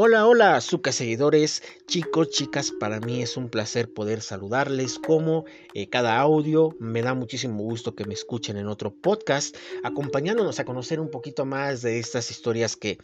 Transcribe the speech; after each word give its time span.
Hola, 0.00 0.28
hola, 0.28 0.60
Zuka 0.60 0.92
seguidores, 0.92 1.60
chicos, 1.88 2.30
chicas, 2.30 2.70
para 2.70 3.00
mí 3.00 3.20
es 3.20 3.36
un 3.36 3.48
placer 3.48 3.92
poder 3.92 4.20
saludarles 4.20 4.96
como 4.96 5.44
eh, 5.74 5.88
cada 5.88 6.20
audio. 6.20 6.76
Me 6.78 7.02
da 7.02 7.14
muchísimo 7.14 7.64
gusto 7.64 7.96
que 7.96 8.04
me 8.04 8.14
escuchen 8.14 8.56
en 8.58 8.68
otro 8.68 8.94
podcast, 8.94 9.56
acompañándonos 9.82 10.60
a 10.60 10.64
conocer 10.64 11.00
un 11.00 11.10
poquito 11.10 11.44
más 11.46 11.82
de 11.82 11.98
estas 11.98 12.30
historias 12.30 12.76
que 12.76 12.98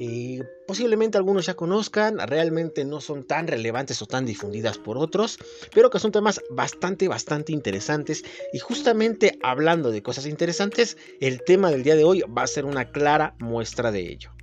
eh, 0.00 0.42
posiblemente 0.66 1.18
algunos 1.18 1.46
ya 1.46 1.54
conozcan, 1.54 2.18
realmente 2.18 2.84
no 2.84 3.00
son 3.00 3.22
tan 3.22 3.46
relevantes 3.46 4.02
o 4.02 4.06
tan 4.06 4.26
difundidas 4.26 4.76
por 4.76 4.98
otros, 4.98 5.38
pero 5.72 5.88
que 5.88 6.00
son 6.00 6.10
temas 6.10 6.40
bastante, 6.50 7.06
bastante 7.06 7.52
interesantes. 7.52 8.24
Y 8.52 8.58
justamente 8.58 9.38
hablando 9.40 9.92
de 9.92 10.02
cosas 10.02 10.26
interesantes, 10.26 10.96
el 11.20 11.44
tema 11.44 11.70
del 11.70 11.84
día 11.84 11.94
de 11.94 12.02
hoy 12.02 12.22
va 12.22 12.42
a 12.42 12.48
ser 12.48 12.64
una 12.64 12.90
clara 12.90 13.36
muestra 13.38 13.92
de 13.92 14.00
ello. 14.00 14.34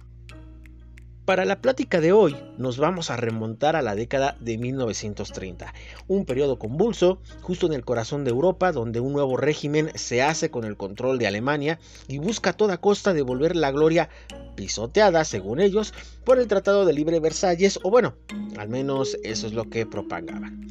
Para 1.26 1.46
la 1.46 1.62
plática 1.62 2.02
de 2.02 2.14
hoy 2.14 2.36
nos 2.58 2.80
vamos 2.80 3.12
a 3.12 3.16
remontar 3.16 3.76
a 3.76 3.84
la 3.84 3.94
década 3.94 4.36
de 4.40 4.58
1930, 4.58 5.72
un 6.08 6.26
periodo 6.26 6.58
convulso 6.58 7.22
justo 7.42 7.68
en 7.68 7.74
el 7.74 7.86
corazón 7.86 8.24
de 8.24 8.32
Europa 8.32 8.72
donde 8.72 9.00
un 9.00 9.14
nuevo 9.14 9.38
régimen 9.38 9.92
se 9.94 10.24
hace 10.24 10.50
con 10.50 10.66
el 10.66 10.78
control 10.78 11.20
de 11.20 11.28
Alemania 11.28 11.80
y 12.08 12.18
busca 12.18 12.50
a 12.50 12.54
toda 12.54 12.80
costa 12.80 13.14
devolver 13.14 13.56
la 13.56 13.72
gloria 13.72 14.10
pisoteada, 14.56 15.24
según 15.24 15.60
ellos, 15.60 15.94
por 16.26 16.40
el 16.40 16.48
Tratado 16.48 16.86
de 16.86 16.94
Libre 16.94 17.20
Versalles, 17.20 17.80
o 17.84 17.92
bueno, 17.92 18.16
al 18.58 18.70
menos 18.70 19.16
eso 19.24 19.46
es 19.46 19.54
lo 19.54 19.70
que 19.70 19.86
propagaban. 19.86 20.68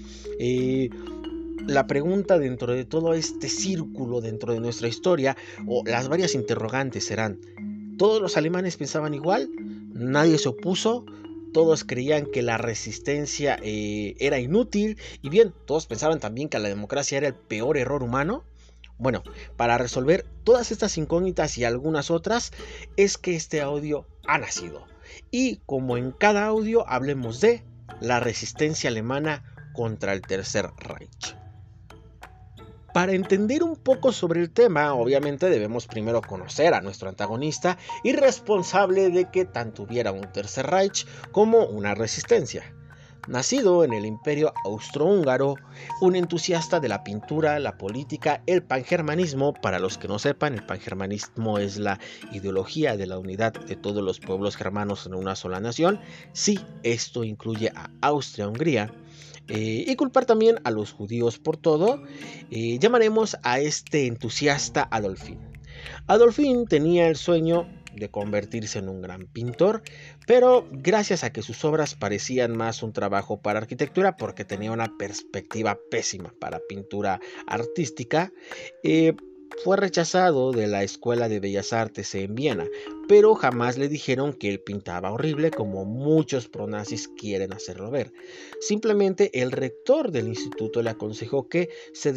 la 1.68 1.86
pregunta 1.86 2.40
dentro 2.40 2.72
de 2.72 2.84
todo 2.84 3.14
este 3.14 3.48
círculo 3.48 4.20
dentro 4.20 4.52
de 4.52 4.58
nuestra 4.58 4.88
historia, 4.88 5.36
o 5.68 5.84
las 5.86 6.08
varias 6.08 6.34
interrogantes 6.34 7.06
serán, 7.06 7.38
¿todos 8.00 8.22
los 8.22 8.38
alemanes 8.38 8.78
pensaban 8.78 9.12
igual? 9.12 9.50
nadie 9.92 10.38
se 10.38 10.48
opuso, 10.48 11.04
todos 11.52 11.84
creían 11.84 12.24
que 12.24 12.40
la 12.40 12.56
resistencia 12.56 13.58
eh, 13.62 14.16
era 14.18 14.38
inútil 14.38 14.96
y 15.20 15.28
bien, 15.28 15.52
todos 15.66 15.86
pensaban 15.86 16.18
también 16.18 16.48
que 16.48 16.58
la 16.58 16.70
democracia 16.70 17.18
era 17.18 17.26
el 17.26 17.34
peor 17.34 17.76
error 17.76 18.02
humano. 18.02 18.42
Bueno, 18.96 19.22
para 19.58 19.76
resolver 19.76 20.24
todas 20.44 20.72
estas 20.72 20.96
incógnitas 20.96 21.58
y 21.58 21.64
algunas 21.64 22.10
otras 22.10 22.52
es 22.96 23.18
que 23.18 23.36
este 23.36 23.60
audio 23.60 24.06
ha 24.26 24.38
nacido. 24.38 24.86
Y 25.30 25.56
como 25.66 25.98
en 25.98 26.10
cada 26.10 26.46
audio 26.46 26.88
hablemos 26.88 27.42
de 27.42 27.64
la 28.00 28.18
resistencia 28.18 28.88
alemana 28.88 29.44
contra 29.74 30.14
el 30.14 30.22
Tercer 30.22 30.70
Reich. 30.78 31.39
Para 32.92 33.12
entender 33.12 33.62
un 33.62 33.76
poco 33.76 34.10
sobre 34.10 34.40
el 34.40 34.50
tema, 34.50 34.94
obviamente 34.94 35.48
debemos 35.48 35.86
primero 35.86 36.20
conocer 36.22 36.74
a 36.74 36.80
nuestro 36.80 37.08
antagonista 37.08 37.78
y 38.02 38.12
responsable 38.12 39.10
de 39.10 39.30
que 39.30 39.44
tanto 39.44 39.84
hubiera 39.84 40.10
un 40.10 40.32
Tercer 40.32 40.66
Reich 40.66 41.06
como 41.30 41.66
una 41.66 41.94
resistencia. 41.94 42.74
Nacido 43.28 43.84
en 43.84 43.92
el 43.92 44.06
Imperio 44.06 44.52
Austrohúngaro, 44.64 45.54
un 46.00 46.16
entusiasta 46.16 46.80
de 46.80 46.88
la 46.88 47.04
pintura, 47.04 47.60
la 47.60 47.78
política, 47.78 48.42
el 48.46 48.62
pangermanismo, 48.62 49.52
para 49.52 49.78
los 49.78 49.96
que 49.96 50.08
no 50.08 50.18
sepan, 50.18 50.54
el 50.54 50.66
pangermanismo 50.66 51.58
es 51.58 51.76
la 51.76 52.00
ideología 52.32 52.96
de 52.96 53.06
la 53.06 53.18
unidad 53.18 53.52
de 53.52 53.76
todos 53.76 54.02
los 54.02 54.18
pueblos 54.18 54.56
germanos 54.56 55.06
en 55.06 55.14
una 55.14 55.36
sola 55.36 55.60
nación. 55.60 56.00
Sí, 56.32 56.58
esto 56.82 57.22
incluye 57.22 57.70
a 57.76 57.90
Austria-Hungría 58.00 58.90
eh, 59.50 59.84
y 59.86 59.96
culpar 59.96 60.26
también 60.26 60.60
a 60.64 60.70
los 60.70 60.92
judíos 60.92 61.38
por 61.38 61.56
todo, 61.56 62.02
eh, 62.50 62.78
llamaremos 62.78 63.36
a 63.42 63.60
este 63.60 64.06
entusiasta 64.06 64.86
Adolfín. 64.90 65.40
Adolfín 66.06 66.66
tenía 66.66 67.08
el 67.08 67.16
sueño 67.16 67.66
de 67.94 68.08
convertirse 68.10 68.78
en 68.78 68.88
un 68.88 69.02
gran 69.02 69.26
pintor, 69.26 69.82
pero 70.26 70.68
gracias 70.70 71.24
a 71.24 71.32
que 71.32 71.42
sus 71.42 71.64
obras 71.64 71.96
parecían 71.96 72.56
más 72.56 72.82
un 72.82 72.92
trabajo 72.92 73.40
para 73.40 73.58
arquitectura 73.58 74.16
porque 74.16 74.44
tenía 74.44 74.70
una 74.70 74.96
perspectiva 74.96 75.78
pésima 75.90 76.32
para 76.40 76.60
pintura 76.68 77.20
artística, 77.46 78.32
eh, 78.84 79.14
fue 79.64 79.76
rechazado 79.76 80.52
de 80.52 80.68
la 80.68 80.84
Escuela 80.84 81.28
de 81.28 81.40
Bellas 81.40 81.72
Artes 81.72 82.14
en 82.14 82.34
Viena, 82.34 82.66
pero 83.10 83.34
jamás 83.34 83.76
le 83.76 83.88
dijeron 83.88 84.32
que 84.32 84.48
él 84.48 84.60
pintaba 84.60 85.10
horrible 85.10 85.50
como 85.50 85.84
muchos 85.84 86.46
pronazis 86.46 87.08
quieren 87.08 87.52
hacerlo 87.52 87.90
ver. 87.90 88.12
Simplemente 88.60 89.42
el 89.42 89.50
rector 89.50 90.12
del 90.12 90.28
instituto 90.28 90.80
le 90.80 90.90
aconsejó 90.90 91.48
que 91.48 91.70
se, 91.92 92.12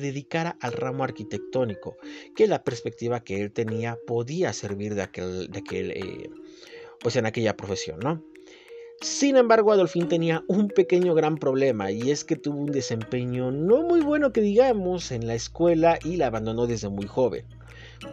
dedicara 0.00 0.58
al 0.60 0.72
ramo 0.72 1.04
arquitectónico, 1.04 1.96
que 2.34 2.48
la 2.48 2.64
perspectiva 2.64 3.22
que 3.22 3.40
él 3.40 3.52
tenía 3.52 4.00
podía 4.04 4.52
servir 4.52 4.96
de 4.96 5.02
aquel, 5.02 5.46
de 5.46 5.60
aquel 5.60 5.92
eh, 5.92 6.30
pues 6.98 7.14
en 7.14 7.26
aquella 7.26 7.56
profesión, 7.56 8.00
¿no? 8.00 8.24
Sin 9.02 9.36
embargo, 9.36 9.70
Adolfín 9.70 10.08
tenía 10.08 10.42
un 10.48 10.66
pequeño 10.66 11.14
gran 11.14 11.36
problema 11.36 11.92
y 11.92 12.10
es 12.10 12.24
que 12.24 12.34
tuvo 12.34 12.58
un 12.58 12.72
desempeño 12.72 13.52
no 13.52 13.82
muy 13.82 14.00
bueno 14.00 14.32
que 14.32 14.40
digamos 14.40 15.12
en 15.12 15.28
la 15.28 15.36
escuela 15.36 16.00
y 16.02 16.16
la 16.16 16.26
abandonó 16.26 16.66
desde 16.66 16.88
muy 16.88 17.06
joven. 17.06 17.46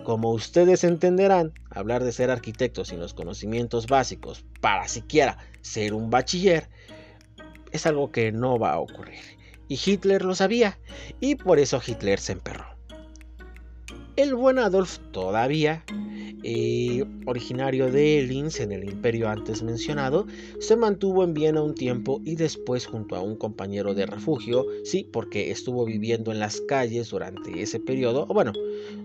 Como 0.03 0.31
ustedes 0.31 0.83
entenderán, 0.83 1.53
hablar 1.69 2.03
de 2.03 2.11
ser 2.11 2.31
arquitecto 2.31 2.85
sin 2.85 2.99
los 2.99 3.13
conocimientos 3.13 3.87
básicos 3.87 4.45
para 4.61 4.87
siquiera 4.87 5.37
ser 5.61 5.93
un 5.93 6.09
bachiller 6.09 6.69
es 7.71 7.85
algo 7.85 8.11
que 8.11 8.31
no 8.31 8.59
va 8.59 8.73
a 8.73 8.79
ocurrir. 8.79 9.21
Y 9.67 9.79
Hitler 9.83 10.23
lo 10.23 10.35
sabía 10.35 10.77
y 11.19 11.35
por 11.35 11.59
eso 11.59 11.81
Hitler 11.85 12.19
se 12.19 12.33
emperró. 12.33 12.65
El 14.15 14.35
buen 14.35 14.59
Adolf 14.59 14.99
todavía 15.11 15.83
eh, 16.43 17.05
originario 17.25 17.91
de 17.91 18.21
Linz 18.23 18.59
en 18.59 18.71
el 18.71 18.83
imperio 18.83 19.29
antes 19.29 19.63
mencionado, 19.63 20.27
se 20.59 20.75
mantuvo 20.75 21.23
en 21.23 21.33
Viena 21.33 21.61
un 21.61 21.75
tiempo 21.75 22.21
y 22.23 22.35
después 22.35 22.85
junto 22.85 23.15
a 23.15 23.21
un 23.21 23.35
compañero 23.35 23.93
de 23.93 24.05
refugio, 24.05 24.65
sí, 24.83 25.07
porque 25.11 25.51
estuvo 25.51 25.85
viviendo 25.85 26.31
en 26.31 26.39
las 26.39 26.61
calles 26.61 27.09
durante 27.09 27.61
ese 27.61 27.79
periodo, 27.79 28.25
o 28.27 28.33
bueno, 28.33 28.53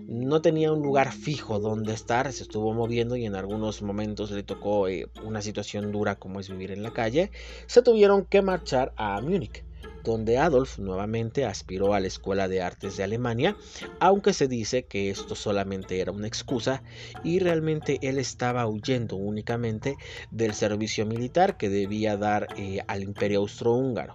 no 0.07 0.41
tenía 0.41 0.71
un 0.71 0.81
lugar 0.81 1.11
fijo 1.11 1.59
donde 1.59 1.93
estar, 1.93 2.31
se 2.33 2.43
estuvo 2.43 2.73
moviendo 2.73 3.15
y 3.15 3.25
en 3.25 3.35
algunos 3.35 3.81
momentos 3.81 4.31
le 4.31 4.43
tocó 4.43 4.87
eh, 4.87 5.07
una 5.23 5.41
situación 5.41 5.91
dura 5.91 6.15
como 6.15 6.39
es 6.39 6.49
vivir 6.49 6.71
en 6.71 6.83
la 6.83 6.91
calle, 6.91 7.31
se 7.67 7.81
tuvieron 7.81 8.25
que 8.25 8.41
marchar 8.41 8.93
a 8.97 9.21
Múnich 9.21 9.63
donde 10.03 10.37
Adolf 10.37 10.79
nuevamente 10.79 11.45
aspiró 11.45 11.93
a 11.93 11.99
la 11.99 12.07
Escuela 12.07 12.47
de 12.47 12.61
Artes 12.61 12.97
de 12.97 13.03
Alemania, 13.03 13.55
aunque 13.99 14.33
se 14.33 14.47
dice 14.47 14.83
que 14.83 15.09
esto 15.09 15.35
solamente 15.35 15.99
era 15.99 16.11
una 16.11 16.27
excusa 16.27 16.83
y 17.23 17.39
realmente 17.39 17.99
él 18.01 18.17
estaba 18.17 18.65
huyendo 18.67 19.15
únicamente 19.15 19.95
del 20.31 20.53
servicio 20.53 21.05
militar 21.05 21.57
que 21.57 21.69
debía 21.69 22.17
dar 22.17 22.47
eh, 22.57 22.79
al 22.87 23.03
imperio 23.03 23.39
austrohúngaro. 23.39 24.13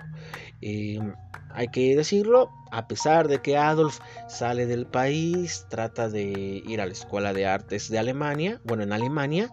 Eh, 0.60 0.98
hay 1.50 1.68
que 1.68 1.94
decirlo, 1.94 2.50
a 2.72 2.88
pesar 2.88 3.28
de 3.28 3.40
que 3.40 3.56
Adolf 3.56 4.00
sale 4.28 4.66
del 4.66 4.86
país, 4.86 5.66
trata 5.68 6.08
de 6.08 6.62
ir 6.66 6.80
a 6.80 6.86
la 6.86 6.92
Escuela 6.92 7.32
de 7.32 7.46
Artes 7.46 7.88
de 7.90 7.98
Alemania, 7.98 8.60
bueno, 8.64 8.82
en 8.82 8.92
Alemania, 8.92 9.52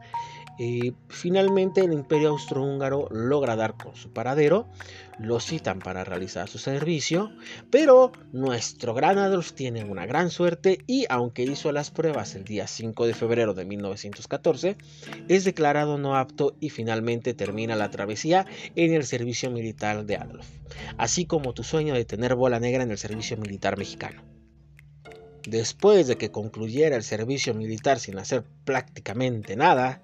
finalmente 1.07 1.81
el 1.81 1.94
imperio 1.94 2.29
austrohúngaro 2.29 3.07
logra 3.09 3.56
dar 3.56 3.75
con 3.78 3.95
su 3.95 4.12
paradero, 4.12 4.67
lo 5.19 5.39
citan 5.39 5.79
para 5.79 6.03
realizar 6.03 6.47
su 6.47 6.57
servicio, 6.57 7.31
pero 7.69 8.12
nuestro 8.31 8.94
gran 8.94 9.17
Adolf 9.17 9.53
tiene 9.53 9.84
una 9.84 10.06
gran 10.06 10.29
suerte 10.29 10.79
y 10.88 11.06
aunque 11.09 11.44
hizo 11.44 11.72
las 11.72 11.91
pruebas 11.91 12.35
el 12.35 12.44
día 12.44 12.67
5 12.67 13.07
de 13.07 13.13
febrero 13.13 13.53
de 13.53 13.66
1914, 13.66 14.78
es 15.28 15.44
declarado 15.45 15.97
no 15.97 16.16
apto 16.16 16.56
y 16.59 16.69
finalmente 16.69 17.34
termina 17.34 17.75
la 17.75 17.91
travesía 17.91 18.45
en 18.75 18.94
el 18.94 19.03
servicio 19.06 19.51
militar 19.51 20.06
de 20.06 20.17
Adolf, 20.17 20.47
así 20.97 21.25
como 21.25 21.53
tu 21.53 21.63
sueño 21.63 21.94
de 21.94 22.06
tener 22.06 22.35
bola 22.35 22.59
negra 22.59 22.84
en 22.84 22.91
el 22.91 22.97
servicio 22.97 23.38
militar 23.38 23.78
mexicano. 23.78 24.22
Después 25.47 26.07
de 26.07 26.17
que 26.17 26.29
concluyera 26.29 26.95
el 26.95 27.03
servicio 27.03 27.56
militar 27.56 27.99
sin 27.99 28.20
hacer 28.20 28.43
prácticamente 28.64 29.55
nada, 29.55 30.02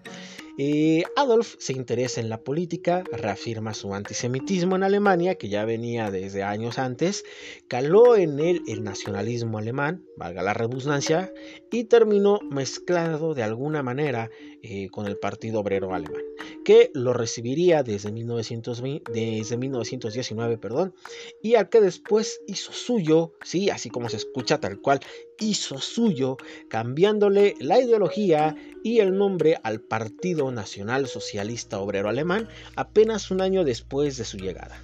eh, 0.57 1.03
Adolf 1.15 1.55
se 1.59 1.73
interesa 1.73 2.19
en 2.19 2.29
la 2.29 2.41
política, 2.41 3.03
reafirma 3.11 3.75
su 3.75 3.93
antisemitismo 3.93 4.75
en 4.75 4.83
Alemania, 4.83 5.35
que 5.35 5.49
ya 5.49 5.65
venía 5.65 6.09
desde 6.09 6.41
años 6.41 6.79
antes, 6.79 7.23
caló 7.67 8.15
en 8.15 8.39
él 8.39 8.63
el 8.67 8.83
nacionalismo 8.83 9.59
alemán, 9.59 10.03
valga 10.17 10.41
la 10.41 10.55
redundancia, 10.55 11.31
y 11.71 11.83
terminó 11.83 12.39
mezclado 12.49 13.35
de 13.35 13.43
alguna 13.43 13.83
manera 13.83 14.31
eh, 14.63 14.89
con 14.89 15.05
el 15.05 15.17
Partido 15.17 15.59
Obrero 15.59 15.93
Alemán, 15.93 16.23
que 16.67 16.91
lo 16.93 17.13
recibiría 17.13 17.81
desde, 17.81 18.11
1920, 18.11 19.13
desde 19.13 19.55
1919 19.55 20.57
perdón, 20.57 20.93
y 21.41 21.55
al 21.55 21.69
que 21.69 21.79
después 21.79 22.41
hizo 22.45 22.73
suyo, 22.73 23.31
sí, 23.41 23.69
así 23.69 23.89
como 23.89 24.09
se 24.09 24.17
escucha 24.17 24.59
tal 24.59 24.81
cual, 24.81 24.99
hizo 25.39 25.77
suyo, 25.77 26.35
cambiándole 26.67 27.55
la 27.61 27.79
ideología 27.79 28.57
y 28.83 28.99
el 28.99 29.17
nombre 29.17 29.57
al 29.63 29.79
Partido 29.79 30.51
Nacional 30.51 31.07
Socialista 31.07 31.79
Obrero 31.79 32.09
Alemán 32.09 32.49
apenas 32.75 33.31
un 33.31 33.39
año 33.39 33.63
después 33.63 34.17
de 34.17 34.25
su 34.25 34.35
llegada. 34.35 34.83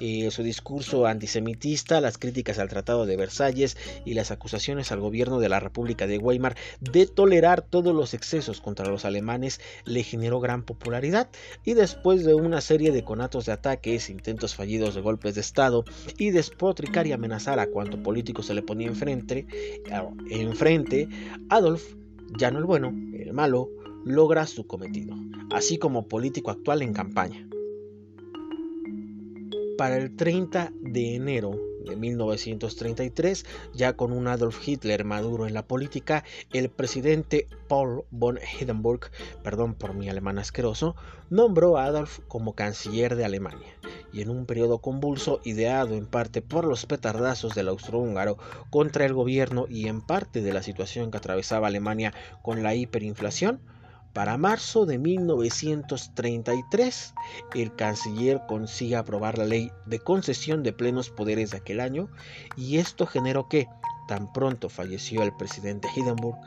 Eh, 0.00 0.30
su 0.30 0.42
discurso 0.42 1.06
antisemitista, 1.06 2.00
las 2.00 2.18
críticas 2.18 2.58
al 2.58 2.68
Tratado 2.68 3.06
de 3.06 3.16
Versalles 3.16 3.76
y 4.04 4.14
las 4.14 4.30
acusaciones 4.30 4.92
al 4.92 5.00
gobierno 5.00 5.40
de 5.40 5.48
la 5.48 5.60
República 5.60 6.06
de 6.06 6.18
Weimar 6.18 6.56
de 6.80 7.06
tolerar 7.06 7.62
todos 7.62 7.94
los 7.94 8.14
excesos 8.14 8.60
contra 8.60 8.88
los 8.88 9.04
alemanes 9.04 9.60
le 9.84 10.02
generó 10.02 10.40
gran 10.40 10.62
popularidad 10.62 11.28
y 11.64 11.74
después 11.74 12.24
de 12.24 12.34
una 12.34 12.60
serie 12.60 12.92
de 12.92 13.04
conatos 13.04 13.46
de 13.46 13.52
ataques, 13.52 14.10
intentos 14.10 14.54
fallidos 14.54 14.94
de 14.94 15.00
golpes 15.00 15.34
de 15.34 15.40
Estado 15.40 15.84
y 16.18 16.30
despotricar 16.30 17.06
y 17.06 17.12
amenazar 17.12 17.58
a 17.58 17.66
cuanto 17.66 18.02
político 18.02 18.42
se 18.42 18.54
le 18.54 18.62
ponía 18.62 18.88
enfrente, 18.88 19.46
enfrente 20.30 21.08
Adolf, 21.48 21.94
ya 22.38 22.50
no 22.50 22.58
el 22.58 22.64
bueno, 22.64 22.88
el 23.14 23.32
malo, 23.32 23.70
logra 24.04 24.46
su 24.46 24.66
cometido, 24.66 25.14
así 25.50 25.78
como 25.78 26.08
político 26.08 26.50
actual 26.50 26.82
en 26.82 26.92
campaña. 26.92 27.48
Para 29.76 29.96
el 29.96 30.14
30 30.14 30.72
de 30.82 31.16
enero 31.16 31.60
de 31.84 31.96
1933, 31.96 33.44
ya 33.74 33.94
con 33.94 34.12
un 34.12 34.28
Adolf 34.28 34.66
Hitler 34.66 35.04
maduro 35.04 35.48
en 35.48 35.54
la 35.54 35.66
política, 35.66 36.22
el 36.52 36.68
presidente 36.68 37.48
Paul 37.66 38.04
von 38.12 38.38
Hindenburg, 38.38 39.10
perdón 39.42 39.74
por 39.74 39.92
mi 39.94 40.08
alemán 40.08 40.38
asqueroso, 40.38 40.94
nombró 41.28 41.76
a 41.76 41.86
Adolf 41.86 42.20
como 42.28 42.54
canciller 42.54 43.16
de 43.16 43.24
Alemania, 43.24 43.74
y 44.12 44.22
en 44.22 44.30
un 44.30 44.46
periodo 44.46 44.78
convulso 44.78 45.40
ideado 45.42 45.94
en 45.94 46.06
parte 46.06 46.40
por 46.40 46.66
los 46.66 46.86
petardazos 46.86 47.56
del 47.56 47.68
austrohúngaro 47.68 48.38
contra 48.70 49.04
el 49.06 49.12
gobierno 49.12 49.66
y 49.68 49.88
en 49.88 50.02
parte 50.02 50.40
de 50.40 50.52
la 50.52 50.62
situación 50.62 51.10
que 51.10 51.18
atravesaba 51.18 51.66
Alemania 51.66 52.14
con 52.42 52.62
la 52.62 52.76
hiperinflación, 52.76 53.60
para 54.14 54.38
marzo 54.38 54.86
de 54.86 54.96
1933, 54.96 57.14
el 57.56 57.74
canciller 57.74 58.40
consigue 58.46 58.96
aprobar 58.96 59.36
la 59.36 59.44
ley 59.44 59.70
de 59.86 59.98
concesión 59.98 60.62
de 60.62 60.72
plenos 60.72 61.10
poderes 61.10 61.50
de 61.50 61.58
aquel 61.58 61.80
año 61.80 62.08
y 62.56 62.78
esto 62.78 63.06
generó 63.06 63.48
que, 63.48 63.66
tan 64.06 64.32
pronto 64.32 64.68
falleció 64.68 65.24
el 65.24 65.34
presidente 65.36 65.88
Hindenburg, 65.94 66.38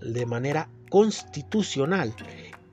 de 0.00 0.26
manera 0.26 0.68
constitucional 0.90 2.14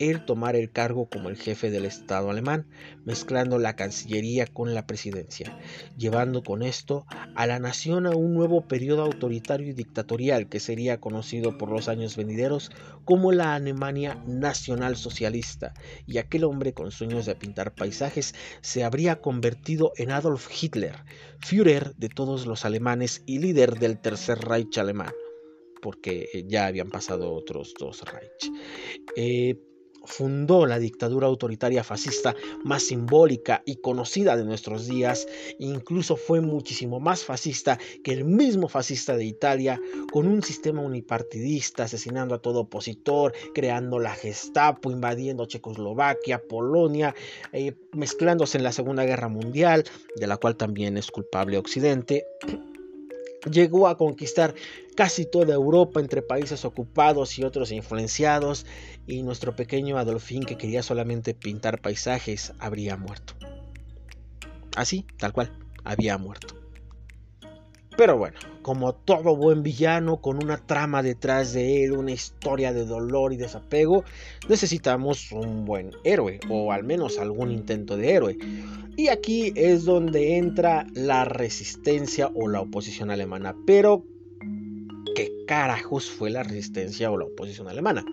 él 0.10 0.26
tomar 0.26 0.56
el 0.56 0.72
cargo 0.72 1.08
como 1.08 1.30
el 1.30 1.38
jefe 1.38 1.72
del 1.72 1.86
Estado 1.86 2.30
alemán, 2.30 2.68
mezclando 3.06 3.60
la 3.60 3.76
Cancillería 3.76 4.48
con 4.48 4.74
la 4.74 4.86
presidencia, 4.86 5.58
llevando 5.98 6.44
con 6.44 6.64
esto 6.64 7.06
a 7.36 7.48
la 7.48 7.60
nación 7.60 8.06
a 8.06 8.12
un 8.12 8.34
nuevo 8.34 8.68
periodo 8.68 9.04
autoritario 9.04 9.68
y 9.68 9.74
dictatorial 9.74 10.50
que 10.50 10.60
sería 10.60 11.00
conocido 11.00 11.58
por 11.58 11.70
los 11.70 11.88
años 11.88 12.16
venideros 12.18 12.72
como 13.06 13.32
la 13.32 13.56
Alemania 13.56 14.22
Nacional 14.28 14.96
Socialista, 14.96 15.74
y 16.06 16.18
aquel 16.18 16.44
hombre 16.44 16.74
con 16.74 16.92
sueños 16.92 17.26
de 17.26 17.36
pintar 17.36 17.74
paisajes 17.74 18.36
se 18.62 18.84
habría 18.84 19.22
convertido 19.22 19.94
en 19.98 20.12
Adolf 20.12 20.50
Hitler, 20.52 20.96
Führer 21.40 21.94
de 21.96 22.10
todos 22.10 22.46
los 22.46 22.66
alemanes 22.66 23.24
y 23.26 23.40
líder 23.40 23.80
del 23.80 24.00
Tercer 24.00 24.40
Reich 24.40 24.78
alemán 24.78 25.12
porque 25.82 26.46
ya 26.48 26.66
habían 26.66 26.90
pasado 26.90 27.34
otros 27.34 27.74
dos 27.78 28.04
Reich. 28.10 28.50
Eh, 29.18 29.60
fundó 30.04 30.66
la 30.66 30.80
dictadura 30.80 31.28
autoritaria 31.28 31.84
fascista 31.84 32.36
más 32.64 32.84
simbólica 32.84 33.64
y 33.66 33.78
conocida 33.78 34.36
de 34.36 34.44
nuestros 34.44 34.88
días, 34.88 35.28
incluso 35.60 36.16
fue 36.16 36.42
muchísimo 36.42 37.00
más 37.00 37.24
fascista 37.24 37.80
que 38.04 38.14
el 38.14 38.26
mismo 38.26 38.68
fascista 38.68 39.16
de 39.16 39.26
Italia, 39.26 39.80
con 40.12 40.28
un 40.28 40.44
sistema 40.44 40.82
unipartidista, 40.82 41.84
asesinando 41.84 42.36
a 42.36 42.42
todo 42.42 42.62
opositor, 42.62 43.34
creando 43.54 44.00
la 44.00 44.14
Gestapo, 44.14 44.92
invadiendo 44.92 45.46
Checoslovaquia, 45.46 46.42
Polonia, 46.42 47.16
eh, 47.52 47.74
mezclándose 47.94 48.58
en 48.58 48.64
la 48.64 48.72
Segunda 48.72 49.06
Guerra 49.06 49.30
Mundial, 49.30 49.84
de 50.16 50.28
la 50.28 50.38
cual 50.38 50.56
también 50.56 50.98
es 50.98 51.12
culpable 51.12 51.58
Occidente 51.58 52.26
llegó 53.50 53.88
a 53.88 53.98
conquistar 53.98 54.54
casi 54.96 55.26
toda 55.26 55.54
Europa 55.54 56.00
entre 56.00 56.22
países 56.22 56.66
ocupados 56.66 57.38
y 57.38 57.44
otros 57.44 57.72
influenciados, 57.72 58.66
y 59.08 59.24
nuestro 59.24 59.56
pequeño 59.56 59.98
Adolfín 59.98 60.44
que 60.44 60.58
quería 60.58 60.84
solamente 60.84 61.34
pintar 61.34 61.82
paisajes 61.82 62.54
habría 62.60 62.98
muerto. 62.98 63.34
Así, 64.76 65.06
tal 65.18 65.34
cual, 65.34 65.52
había 65.84 66.18
muerto. 66.18 66.63
Pero 67.96 68.18
bueno, 68.18 68.38
como 68.62 68.94
todo 68.94 69.36
buen 69.36 69.62
villano 69.62 70.18
con 70.18 70.44
una 70.44 70.58
trama 70.58 71.04
detrás 71.04 71.54
de 71.54 71.84
él, 71.84 71.92
una 71.94 72.12
historia 72.12 72.74
de 72.74 72.86
dolor 72.86 73.34
y 73.34 73.38
desapego, 73.38 74.04
necesitamos 74.50 75.32
un 75.32 75.66
buen 75.66 75.92
héroe, 76.04 76.40
o 76.50 76.72
al 76.72 76.84
menos 76.84 77.20
algún 77.20 77.52
intento 77.52 77.96
de 77.96 78.14
héroe. 78.14 78.38
Y 78.96 79.10
aquí 79.10 79.54
es 79.56 79.86
donde 79.86 80.38
entra 80.38 80.88
la 80.94 81.26
resistencia 81.26 82.32
o 82.34 82.48
la 82.48 82.62
oposición 82.62 83.12
alemana. 83.12 83.56
Pero, 83.66 84.04
¿qué 85.16 85.32
carajos 85.48 86.10
fue 86.10 86.30
la 86.30 86.44
resistencia 86.44 87.12
o 87.12 87.18
la 87.18 87.26
oposición 87.26 87.68
alemana? 87.68 88.04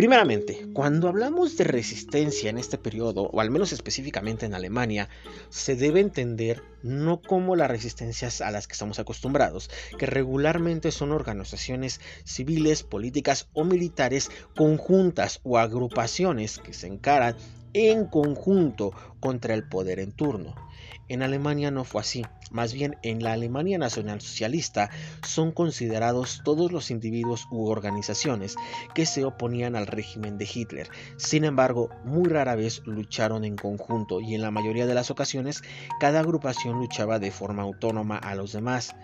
Primeramente, 0.00 0.66
cuando 0.72 1.08
hablamos 1.08 1.58
de 1.58 1.64
resistencia 1.64 2.48
en 2.48 2.56
este 2.56 2.78
periodo, 2.78 3.24
o 3.24 3.38
al 3.42 3.50
menos 3.50 3.70
específicamente 3.70 4.46
en 4.46 4.54
Alemania, 4.54 5.10
se 5.50 5.76
debe 5.76 6.00
entender 6.00 6.62
no 6.82 7.20
como 7.20 7.54
las 7.54 7.70
resistencias 7.70 8.40
a 8.40 8.50
las 8.50 8.66
que 8.66 8.72
estamos 8.72 8.98
acostumbrados, 8.98 9.68
que 9.98 10.06
regularmente 10.06 10.90
son 10.90 11.12
organizaciones 11.12 12.00
civiles, 12.24 12.82
políticas 12.82 13.50
o 13.52 13.64
militares 13.64 14.30
conjuntas 14.56 15.40
o 15.42 15.58
agrupaciones 15.58 16.56
que 16.56 16.72
se 16.72 16.86
encaran 16.86 17.36
en 17.74 18.06
conjunto 18.06 18.92
contra 19.20 19.52
el 19.52 19.68
poder 19.68 20.00
en 20.00 20.12
turno. 20.12 20.54
En 21.10 21.24
Alemania 21.24 21.72
no 21.72 21.82
fue 21.82 22.02
así. 22.02 22.24
Más 22.52 22.72
bien, 22.72 22.96
en 23.02 23.20
la 23.20 23.32
Alemania 23.32 23.78
nacionalsocialista 23.78 24.90
son 25.26 25.50
considerados 25.50 26.40
todos 26.44 26.70
los 26.70 26.92
individuos 26.92 27.48
u 27.50 27.66
organizaciones 27.66 28.54
que 28.94 29.06
se 29.06 29.24
oponían 29.24 29.74
al 29.74 29.88
régimen 29.88 30.38
de 30.38 30.48
Hitler. 30.52 30.88
Sin 31.16 31.44
embargo, 31.44 31.90
muy 32.04 32.28
rara 32.28 32.54
vez 32.54 32.82
lucharon 32.86 33.44
en 33.44 33.56
conjunto 33.56 34.20
y 34.20 34.36
en 34.36 34.42
la 34.42 34.52
mayoría 34.52 34.86
de 34.86 34.94
las 34.94 35.10
ocasiones 35.10 35.62
cada 35.98 36.20
agrupación 36.20 36.78
luchaba 36.78 37.18
de 37.18 37.32
forma 37.32 37.62
autónoma 37.62 38.16
a 38.16 38.36
los 38.36 38.52
demás. 38.52 38.94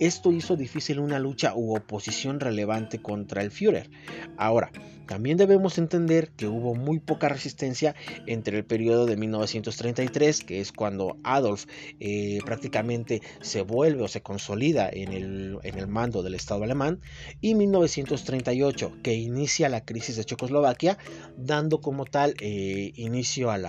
Esto 0.00 0.32
hizo 0.32 0.56
difícil 0.56 0.98
una 0.98 1.20
lucha 1.20 1.54
u 1.54 1.76
oposición 1.76 2.40
relevante 2.40 3.00
contra 3.00 3.40
el 3.40 3.52
Führer. 3.52 3.88
Ahora, 4.36 4.72
también 5.06 5.36
debemos 5.36 5.78
entender 5.78 6.30
que 6.30 6.46
hubo 6.46 6.74
muy 6.74 6.98
poca 6.98 7.28
resistencia 7.28 7.94
entre 8.26 8.58
el 8.58 8.64
periodo 8.64 9.04
de 9.04 9.16
1933, 9.16 10.42
que 10.42 10.60
es 10.60 10.72
cuando 10.72 11.18
Adolf 11.22 11.51
eh, 12.00 12.40
prácticamente 12.44 13.22
se 13.40 13.62
vuelve 13.62 14.02
o 14.02 14.08
se 14.08 14.22
consolida 14.22 14.88
en 14.90 15.12
el, 15.12 15.58
en 15.62 15.78
el 15.78 15.86
mando 15.86 16.22
del 16.22 16.34
Estado 16.34 16.64
alemán, 16.64 17.00
y 17.40 17.54
1938, 17.54 18.98
que 19.02 19.14
inicia 19.14 19.68
la 19.68 19.84
crisis 19.84 20.16
de 20.16 20.24
Checoslovaquia, 20.24 20.98
dando 21.36 21.80
como 21.80 22.04
tal 22.04 22.34
eh, 22.40 22.92
inicio 22.96 23.50
al 23.50 23.66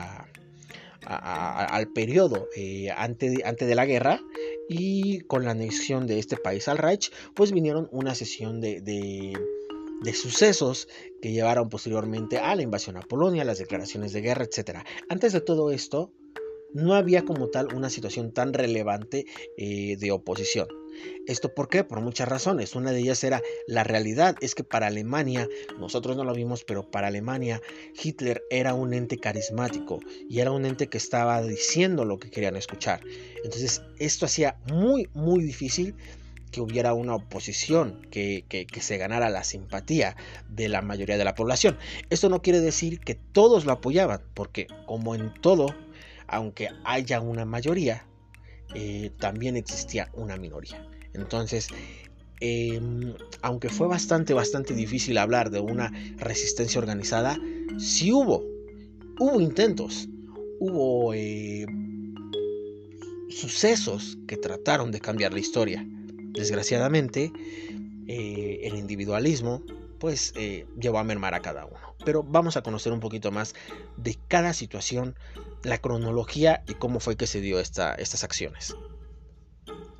periodo 1.93 2.47
eh, 2.55 2.89
antes, 2.95 3.33
de, 3.33 3.65
de, 3.65 3.75
la 3.75 3.85
guerra 3.85 4.21
y 4.69 5.19
con 5.21 5.43
la 5.43 5.51
anexión 5.51 6.07
de 6.07 6.19
este 6.19 6.37
país 6.37 6.67
al 6.67 6.77
Reich, 6.77 7.11
pues 7.35 7.51
vinieron 7.51 7.89
una 7.91 8.15
sesión 8.15 8.61
de 8.61 8.81
de 10.03 10.13
sucesos 10.13 10.87
que 11.21 11.31
llevaron 11.31 11.69
posteriormente 11.69 12.37
a 12.37 12.55
la 12.55 12.61
invasión 12.61 12.97
a 12.97 13.01
Polonia, 13.01 13.45
las 13.45 13.57
declaraciones 13.57 14.11
de 14.13 14.21
guerra, 14.21 14.43
etc. 14.43 14.79
Antes 15.09 15.33
de 15.33 15.41
todo 15.41 15.71
esto, 15.71 16.11
no 16.73 16.93
había 16.93 17.23
como 17.23 17.49
tal 17.49 17.73
una 17.73 17.89
situación 17.89 18.31
tan 18.31 18.53
relevante 18.53 19.25
eh, 19.57 19.97
de 19.97 20.11
oposición. 20.11 20.67
¿Esto 21.25 21.53
por 21.53 21.69
qué? 21.69 21.83
Por 21.83 22.01
muchas 22.01 22.27
razones. 22.27 22.75
Una 22.75 22.91
de 22.91 22.99
ellas 22.99 23.23
era 23.23 23.41
la 23.67 23.83
realidad, 23.83 24.35
es 24.41 24.55
que 24.55 24.63
para 24.63 24.87
Alemania, 24.87 25.47
nosotros 25.79 26.15
no 26.15 26.23
lo 26.23 26.33
vimos, 26.33 26.63
pero 26.63 26.89
para 26.89 27.07
Alemania 27.07 27.61
Hitler 28.01 28.43
era 28.49 28.73
un 28.73 28.93
ente 28.93 29.17
carismático 29.17 29.99
y 30.29 30.39
era 30.39 30.51
un 30.51 30.65
ente 30.65 30.87
que 30.87 30.97
estaba 30.97 31.41
diciendo 31.41 32.05
lo 32.05 32.19
que 32.19 32.29
querían 32.29 32.55
escuchar. 32.55 33.01
Entonces 33.43 33.81
esto 33.99 34.25
hacía 34.25 34.57
muy, 34.67 35.09
muy 35.13 35.43
difícil 35.43 35.95
que 36.53 36.61
hubiera 36.61 36.93
una 36.93 37.15
oposición 37.15 37.99
que, 38.11 38.45
se 38.79 38.97
ganara 38.97 39.29
la 39.29 39.43
simpatía 39.43 40.15
de 40.49 40.69
la 40.69 40.81
mayoría 40.83 41.17
de 41.17 41.25
la 41.25 41.33
población. 41.33 41.77
Esto 42.11 42.29
no 42.29 42.43
quiere 42.43 42.61
decir 42.61 42.99
que 42.99 43.15
todos 43.15 43.65
lo 43.65 43.71
apoyaban, 43.71 44.21
porque 44.35 44.67
como 44.85 45.15
en 45.15 45.33
todo, 45.41 45.75
aunque 46.27 46.69
haya 46.83 47.21
una 47.21 47.45
mayoría, 47.45 48.05
eh, 48.75 49.11
también 49.19 49.55
existía 49.55 50.09
una 50.13 50.37
minoría. 50.37 50.83
Entonces, 51.13 51.67
em, 52.39 53.13
aunque 53.41 53.69
fue 53.69 53.87
bastante, 53.87 54.33
bastante 54.33 54.73
difícil 54.73 55.17
hablar 55.17 55.51
de 55.51 55.59
una 55.59 55.91
resistencia 56.17 56.79
organizada, 56.79 57.37
sí 57.77 58.11
hubo, 58.11 58.43
hubo 59.19 59.39
intentos, 59.39 60.09
hubo 60.59 61.13
eh, 61.13 61.65
sucesos 63.29 64.17
que 64.27 64.37
trataron 64.37 64.91
de 64.91 64.99
cambiar 64.99 65.33
la 65.33 65.39
historia. 65.39 65.85
Desgraciadamente, 66.33 67.31
eh, 68.07 68.61
el 68.63 68.75
individualismo 68.75 69.63
pues 69.99 70.33
llevó 70.77 70.99
a 70.99 71.03
mermar 71.05 71.33
a 71.33 71.41
cada 71.41 71.65
uno. 71.65 71.95
Pero 72.03 72.23
vamos 72.23 72.57
a 72.57 72.61
conocer 72.61 72.91
un 72.91 72.99
poquito 72.99 73.31
más 73.31 73.55
de 73.95 74.17
cada 74.27 74.53
situación, 74.53 75.15
la 75.63 75.77
cronología 75.77 76.63
y 76.67 76.73
cómo 76.75 76.99
fue 76.99 77.15
que 77.15 77.27
se 77.27 77.41
dio 77.41 77.59
estas 77.59 78.23
acciones. 78.23 78.75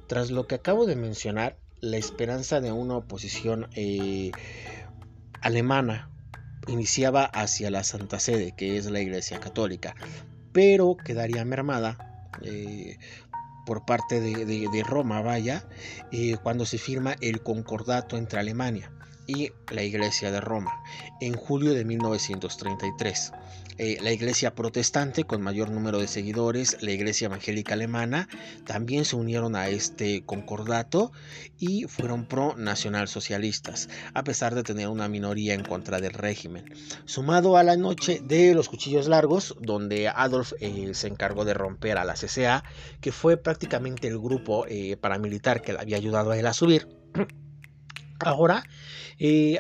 Tras 0.08 0.30
lo 0.30 0.48
que 0.48 0.56
acabo 0.56 0.86
de 0.86 0.96
mencionar, 0.96 1.58
la 1.80 1.98
esperanza 1.98 2.62
de 2.62 2.72
una 2.72 2.98
oposición 2.98 3.68
eh, 3.76 4.32
alemana 5.42 6.10
iniciaba 6.68 7.26
hacia 7.26 7.70
la 7.72 7.84
Santa 7.84 8.20
Sede, 8.20 8.54
que 8.56 8.78
es 8.78 8.90
la 8.90 9.02
Iglesia 9.02 9.40
Católica, 9.40 9.96
pero 10.52 10.96
quedaría 10.96 11.44
mermada 11.44 12.30
eh, 12.42 12.98
por 13.66 13.86
parte 13.86 14.20
de, 14.22 14.84
Roma, 14.86 15.22
vaya, 15.22 15.68
eh, 16.12 16.38
cuando 16.42 16.66
se 16.66 16.78
firma 16.78 17.16
el 17.22 17.42
concordato 17.42 18.18
entre 18.18 18.40
Alemania 18.40 18.92
y 19.28 19.52
la 19.72 19.84
Iglesia 19.84 20.32
de 20.32 20.42
Roma 20.42 20.84
en 21.22 21.34
julio 21.34 21.74
de 21.74 21.86
1933. 21.86 23.32
Eh, 23.78 23.98
la 24.02 24.12
iglesia 24.12 24.54
protestante 24.54 25.24
con 25.24 25.42
mayor 25.42 25.72
número 25.72 26.00
de 26.00 26.08
seguidores, 26.08 26.78
la 26.82 26.92
iglesia 26.92 27.26
evangélica 27.26 27.74
alemana, 27.74 28.28
también 28.66 29.04
se 29.04 29.16
unieron 29.16 29.56
a 29.56 29.68
este 29.70 30.24
concordato 30.26 31.12
y 31.58 31.86
fueron 31.86 32.28
pro 32.28 32.56
nacionalsocialistas, 32.56 33.90
a 34.14 34.24
pesar 34.24 34.54
de 34.54 34.64
tener 34.64 34.90
una 34.90 35.08
minoría 35.08 35.56
en 35.56 35.64
contra 35.64 36.00
del 36.00 36.14
régimen. 36.14 36.66
Sumado 37.06 37.58
a 37.58 37.64
la 37.64 37.76
noche 37.76 38.22
de 38.24 38.54
los 38.54 38.70
cuchillos 38.70 39.08
largos, 39.08 39.56
donde 39.60 40.08
Adolf 40.08 40.54
eh, 40.60 40.92
se 40.94 41.08
encargó 41.08 41.44
de 41.44 41.56
romper 41.56 41.98
a 41.98 42.06
la 42.06 42.14
CCA, 42.14 42.64
que 43.02 43.12
fue 43.12 43.38
prácticamente 43.38 44.08
el 44.08 44.20
grupo 44.20 44.66
eh, 44.68 44.98
paramilitar 44.98 45.62
que 45.62 45.74
le 45.74 45.80
había 45.80 45.98
ayudado 45.98 46.32
a 46.32 46.38
él 46.38 46.46
a 46.46 46.54
subir. 46.54 46.88
Ahora, 48.20 48.64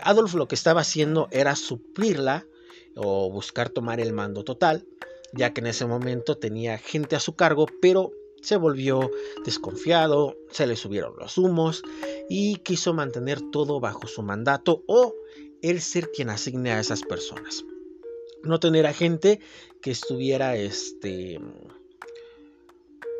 Adolf 0.03 0.35
lo 0.35 0.47
que 0.47 0.55
estaba 0.55 0.81
haciendo 0.81 1.27
era 1.31 1.55
suplirla 1.55 2.45
o 2.95 3.31
buscar 3.31 3.69
tomar 3.69 3.99
el 3.99 4.13
mando 4.13 4.43
total, 4.43 4.85
ya 5.33 5.53
que 5.53 5.61
en 5.61 5.67
ese 5.67 5.85
momento 5.85 6.37
tenía 6.37 6.77
gente 6.77 7.15
a 7.15 7.19
su 7.19 7.35
cargo, 7.35 7.65
pero 7.81 8.11
se 8.41 8.57
volvió 8.57 9.09
desconfiado, 9.45 10.35
se 10.51 10.67
le 10.67 10.75
subieron 10.75 11.15
los 11.17 11.37
humos 11.37 11.81
y 12.29 12.57
quiso 12.57 12.93
mantener 12.93 13.39
todo 13.51 13.79
bajo 13.79 14.07
su 14.07 14.21
mandato 14.21 14.83
o 14.87 15.15
él 15.61 15.81
ser 15.81 16.11
quien 16.11 16.29
asigne 16.29 16.71
a 16.71 16.79
esas 16.79 17.03
personas. 17.03 17.63
No 18.43 18.59
tener 18.59 18.85
a 18.85 18.93
gente 18.93 19.39
que 19.81 19.91
estuviera 19.91 20.57
este 20.57 21.39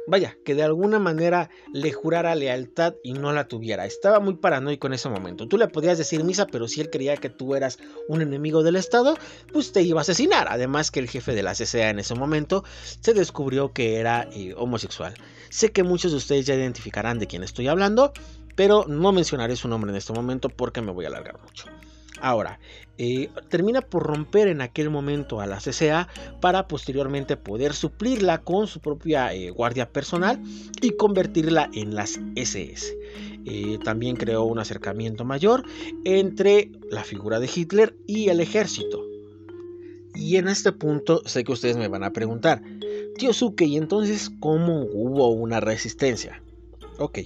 vaya, 0.07 0.37
que 0.43 0.55
de 0.55 0.63
alguna 0.63 0.99
manera 0.99 1.49
le 1.71 1.91
jurara 1.91 2.35
lealtad 2.35 2.95
y 3.03 3.13
no 3.13 3.31
la 3.33 3.47
tuviera. 3.47 3.85
Estaba 3.85 4.19
muy 4.19 4.35
paranoico 4.35 4.87
en 4.87 4.93
ese 4.93 5.09
momento. 5.09 5.47
Tú 5.47 5.57
le 5.57 5.67
podías 5.67 5.97
decir 5.97 6.23
misa, 6.23 6.47
pero 6.47 6.67
si 6.67 6.81
él 6.81 6.89
creía 6.89 7.17
que 7.17 7.29
tú 7.29 7.55
eras 7.55 7.79
un 8.07 8.21
enemigo 8.21 8.63
del 8.63 8.75
Estado, 8.75 9.17
pues 9.51 9.71
te 9.71 9.81
iba 9.81 10.01
a 10.01 10.03
asesinar. 10.03 10.47
Además 10.49 10.91
que 10.91 10.99
el 10.99 11.09
jefe 11.09 11.33
de 11.33 11.43
la 11.43 11.53
CCA 11.53 11.89
en 11.89 11.99
ese 11.99 12.15
momento 12.15 12.63
se 13.01 13.13
descubrió 13.13 13.73
que 13.73 13.97
era 13.97 14.27
eh, 14.33 14.53
homosexual. 14.57 15.13
Sé 15.49 15.71
que 15.71 15.83
muchos 15.83 16.11
de 16.11 16.17
ustedes 16.17 16.45
ya 16.45 16.55
identificarán 16.55 17.19
de 17.19 17.27
quién 17.27 17.43
estoy 17.43 17.67
hablando, 17.67 18.13
pero 18.55 18.85
no 18.87 19.11
mencionaré 19.11 19.55
su 19.55 19.67
nombre 19.67 19.91
en 19.91 19.97
este 19.97 20.13
momento 20.13 20.49
porque 20.49 20.81
me 20.81 20.91
voy 20.91 21.05
a 21.05 21.09
alargar 21.09 21.39
mucho. 21.41 21.65
Ahora, 22.23 22.57
eh, 22.97 23.29
termina 23.49 23.81
por 23.81 24.03
romper 24.03 24.47
en 24.47 24.61
aquel 24.61 24.89
momento 24.89 25.41
a 25.41 25.45
la 25.45 25.57
CCA 25.57 26.07
para 26.39 26.69
posteriormente 26.69 27.35
poder 27.35 27.73
suplirla 27.73 28.37
con 28.37 28.67
su 28.67 28.79
propia 28.79 29.33
eh, 29.33 29.49
guardia 29.49 29.89
personal 29.91 30.41
y 30.81 30.91
convertirla 30.91 31.69
en 31.73 31.95
las 31.95 32.21
SS. 32.37 32.97
Eh, 33.45 33.77
también 33.83 34.15
creó 34.15 34.45
un 34.45 34.57
acercamiento 34.57 35.25
mayor 35.25 35.65
entre 36.05 36.71
la 36.89 37.03
figura 37.03 37.41
de 37.41 37.49
Hitler 37.53 37.97
y 38.07 38.29
el 38.29 38.39
ejército. 38.39 39.03
Y 40.15 40.37
en 40.37 40.47
este 40.47 40.71
punto 40.71 41.23
sé 41.25 41.43
que 41.43 41.51
ustedes 41.51 41.75
me 41.75 41.89
van 41.89 42.05
a 42.05 42.13
preguntar, 42.13 42.61
tío 43.17 43.33
Suke, 43.33 43.65
¿y 43.65 43.75
entonces 43.75 44.31
cómo 44.39 44.83
hubo 44.83 45.27
una 45.31 45.59
resistencia? 45.59 46.41
Ok, 46.99 47.19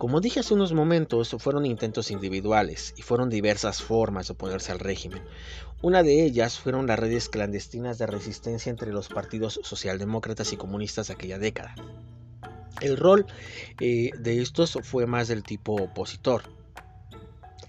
como 0.00 0.22
dije 0.22 0.40
hace 0.40 0.54
unos 0.54 0.72
momentos, 0.72 1.36
fueron 1.40 1.66
intentos 1.66 2.10
individuales 2.10 2.94
y 2.96 3.02
fueron 3.02 3.28
diversas 3.28 3.82
formas 3.82 4.28
de 4.28 4.32
oponerse 4.32 4.72
al 4.72 4.78
régimen. 4.78 5.22
Una 5.82 6.02
de 6.02 6.24
ellas 6.24 6.58
fueron 6.58 6.86
las 6.86 6.98
redes 6.98 7.28
clandestinas 7.28 7.98
de 7.98 8.06
resistencia 8.06 8.70
entre 8.70 8.94
los 8.94 9.10
partidos 9.10 9.60
socialdemócratas 9.62 10.54
y 10.54 10.56
comunistas 10.56 11.08
de 11.08 11.12
aquella 11.12 11.38
década. 11.38 11.74
El 12.80 12.96
rol 12.96 13.26
eh, 13.78 14.08
de 14.18 14.40
estos 14.40 14.78
fue 14.84 15.04
más 15.04 15.28
del 15.28 15.42
tipo 15.42 15.74
opositor 15.74 16.44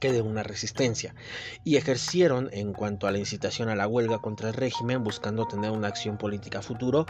que 0.01 0.11
de 0.11 0.21
una 0.21 0.43
resistencia, 0.43 1.15
y 1.63 1.77
ejercieron 1.77 2.49
en 2.51 2.73
cuanto 2.73 3.07
a 3.07 3.11
la 3.11 3.19
incitación 3.19 3.69
a 3.69 3.75
la 3.75 3.87
huelga 3.87 4.17
contra 4.17 4.49
el 4.49 4.55
régimen 4.55 5.03
buscando 5.03 5.47
tener 5.47 5.71
una 5.71 5.87
acción 5.87 6.17
política 6.17 6.61
futuro, 6.61 7.05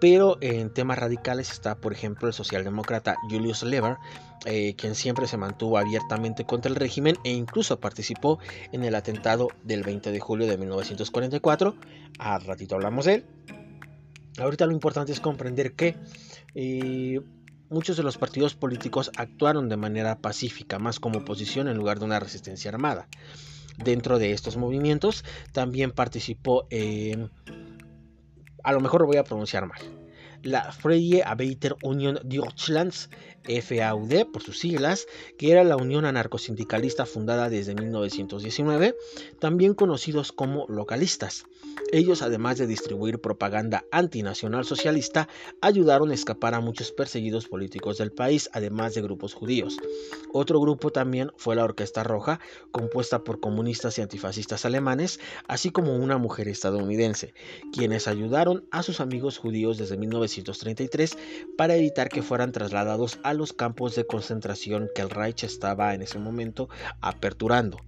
pero 0.00 0.36
en 0.42 0.74
temas 0.74 0.98
radicales 0.98 1.50
está 1.50 1.76
por 1.76 1.92
ejemplo 1.94 2.28
el 2.28 2.34
socialdemócrata 2.34 3.16
Julius 3.30 3.62
Lever, 3.62 3.96
eh, 4.44 4.74
quien 4.76 4.94
siempre 4.94 5.26
se 5.26 5.36
mantuvo 5.36 5.78
abiertamente 5.78 6.44
contra 6.44 6.68
el 6.68 6.76
régimen 6.76 7.16
e 7.24 7.30
incluso 7.30 7.78
participó 7.78 8.40
en 8.72 8.82
el 8.84 8.96
atentado 8.96 9.48
del 9.62 9.84
20 9.84 10.10
de 10.10 10.20
julio 10.20 10.46
de 10.46 10.58
1944, 10.58 11.76
a 12.18 12.38
ratito 12.40 12.74
hablamos 12.74 13.06
de 13.06 13.14
él. 13.14 13.24
Ahorita 14.38 14.66
lo 14.66 14.72
importante 14.72 15.12
es 15.12 15.20
comprender 15.20 15.74
que 15.74 15.96
eh, 16.54 17.20
muchos 17.72 17.96
de 17.96 18.02
los 18.02 18.18
partidos 18.18 18.54
políticos 18.54 19.10
actuaron 19.16 19.68
de 19.68 19.76
manera 19.76 20.18
pacífica, 20.18 20.78
más 20.78 21.00
como 21.00 21.20
oposición 21.20 21.68
en 21.68 21.76
lugar 21.76 21.98
de 21.98 22.04
una 22.04 22.20
resistencia 22.20 22.70
armada. 22.70 23.08
Dentro 23.78 24.18
de 24.18 24.32
estos 24.32 24.56
movimientos 24.56 25.24
también 25.52 25.90
participó, 25.90 26.68
a 28.62 28.72
lo 28.72 28.80
mejor 28.80 29.00
lo 29.00 29.06
voy 29.06 29.16
a 29.16 29.24
pronunciar 29.24 29.66
mal, 29.66 29.80
la 30.42 30.72
Freie 30.72 31.22
Arbeiter 31.24 31.76
Union 31.82 32.18
Deutschlands, 32.24 33.08
FAUD 33.44 34.26
por 34.32 34.42
sus 34.42 34.58
siglas, 34.58 35.06
que 35.38 35.52
era 35.52 35.64
la 35.64 35.76
unión 35.76 36.04
anarcosindicalista 36.04 37.06
fundada 37.06 37.48
desde 37.48 37.74
1919, 37.74 38.94
también 39.40 39.74
conocidos 39.74 40.32
como 40.32 40.66
localistas. 40.68 41.44
Ellos, 41.92 42.22
además 42.22 42.58
de 42.58 42.66
distribuir 42.66 43.20
propaganda 43.20 43.84
antinacional 43.90 44.64
socialista, 44.64 45.28
ayudaron 45.60 46.10
a 46.10 46.14
escapar 46.14 46.54
a 46.54 46.60
muchos 46.60 46.90
perseguidos 46.90 47.48
políticos 47.48 47.98
del 47.98 48.12
país, 48.12 48.48
además 48.52 48.94
de 48.94 49.02
grupos 49.02 49.34
judíos. 49.34 49.76
Otro 50.32 50.58
grupo 50.60 50.90
también 50.90 51.30
fue 51.36 51.54
la 51.54 51.64
Orquesta 51.64 52.02
Roja, 52.02 52.40
compuesta 52.70 53.24
por 53.24 53.40
comunistas 53.40 53.98
y 53.98 54.02
antifascistas 54.02 54.64
alemanes, 54.64 55.20
así 55.48 55.70
como 55.70 55.94
una 55.96 56.16
mujer 56.16 56.48
estadounidense, 56.48 57.34
quienes 57.72 58.08
ayudaron 58.08 58.64
a 58.70 58.82
sus 58.82 59.00
amigos 59.00 59.38
judíos 59.38 59.76
desde 59.76 59.96
1933 59.96 61.16
para 61.58 61.76
evitar 61.76 62.08
que 62.08 62.22
fueran 62.22 62.52
trasladados 62.52 63.18
a 63.22 63.34
los 63.34 63.52
campos 63.52 63.94
de 63.94 64.06
concentración 64.06 64.88
que 64.94 65.02
el 65.02 65.10
Reich 65.10 65.44
estaba 65.44 65.94
en 65.94 66.02
ese 66.02 66.18
momento 66.18 66.68
aperturando. 67.00 67.78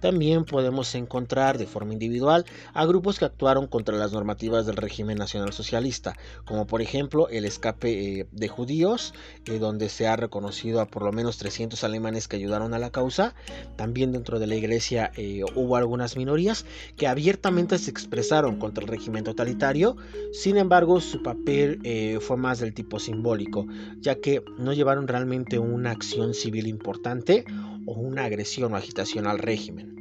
También 0.00 0.44
podemos 0.44 0.94
encontrar 0.94 1.58
de 1.58 1.66
forma 1.66 1.92
individual 1.92 2.44
a 2.72 2.86
grupos 2.86 3.18
que 3.18 3.24
actuaron 3.24 3.66
contra 3.66 3.96
las 3.96 4.12
normativas 4.12 4.66
del 4.66 4.76
régimen 4.76 5.18
nacional 5.18 5.52
socialista, 5.52 6.16
como 6.44 6.66
por 6.66 6.82
ejemplo 6.82 7.28
el 7.28 7.44
escape 7.44 8.20
eh, 8.20 8.26
de 8.30 8.48
judíos, 8.48 9.14
eh, 9.46 9.58
donde 9.58 9.88
se 9.88 10.06
ha 10.06 10.16
reconocido 10.16 10.80
a 10.80 10.86
por 10.86 11.02
lo 11.02 11.12
menos 11.12 11.38
300 11.38 11.82
alemanes 11.84 12.28
que 12.28 12.36
ayudaron 12.36 12.74
a 12.74 12.78
la 12.78 12.90
causa. 12.90 13.34
También 13.76 14.12
dentro 14.12 14.38
de 14.38 14.46
la 14.46 14.54
iglesia 14.54 15.10
eh, 15.16 15.42
hubo 15.54 15.76
algunas 15.76 16.16
minorías 16.16 16.64
que 16.96 17.06
abiertamente 17.06 17.78
se 17.78 17.90
expresaron 17.90 18.58
contra 18.58 18.84
el 18.84 18.88
régimen 18.88 19.24
totalitario, 19.24 19.96
sin 20.32 20.56
embargo 20.56 21.00
su 21.00 21.22
papel 21.22 22.18
fue 22.20 22.36
más 22.36 22.60
del 22.60 22.74
tipo 22.74 22.98
simbólico, 22.98 23.66
ya 24.00 24.16
que 24.16 24.42
no 24.58 24.72
llevaron 24.72 25.08
realmente 25.08 25.58
una 25.58 25.90
acción 25.90 26.34
civil 26.34 26.66
importante 26.66 27.44
o 27.88 27.92
una 27.92 28.24
agresión 28.24 28.74
o 28.74 28.76
agitación 28.76 29.26
al 29.26 29.38
régimen. 29.38 29.98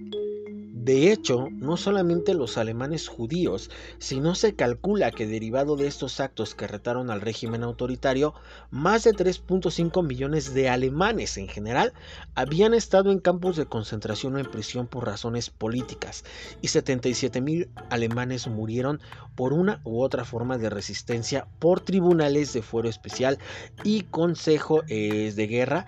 De 0.88 1.12
hecho, 1.12 1.50
no 1.52 1.76
solamente 1.76 2.34
los 2.34 2.58
alemanes 2.58 3.10
judíos, 3.10 3.70
sino 3.98 4.36
se 4.36 4.56
calcula 4.56 5.12
que 5.12 5.28
derivado 5.28 5.76
de 5.76 5.86
estos 5.86 6.22
actos 6.22 6.56
que 6.56 6.66
retaron 6.66 7.10
al 7.10 7.20
régimen 7.20 7.64
autoritario, 7.64 8.34
más 8.72 9.04
de 9.04 9.12
3.5 9.12 10.02
millones 10.06 10.54
de 10.54 10.70
alemanes 10.70 11.38
en 11.38 11.50
general 11.50 11.92
habían 12.36 12.74
estado 12.74 13.12
en 13.12 13.20
campos 13.20 13.58
de 13.58 13.66
concentración 13.66 14.36
o 14.36 14.40
en 14.40 14.50
prisión 14.50 14.88
por 14.88 15.06
razones 15.06 15.50
políticas 15.50 16.24
y 16.62 16.70
77 16.70 17.42
mil 17.42 17.70
alemanes 17.90 18.48
murieron 18.48 19.02
por 19.36 19.52
una 19.52 19.82
u 19.84 20.02
otra 20.02 20.24
forma 20.24 20.58
de 20.58 20.70
resistencia 20.70 21.48
por 21.60 21.82
tribunales 21.82 22.54
de 22.54 22.62
fuero 22.62 22.88
especial 22.88 23.40
y 23.84 24.04
consejo 24.04 24.84
eh, 24.88 25.34
de 25.36 25.48
guerra. 25.48 25.86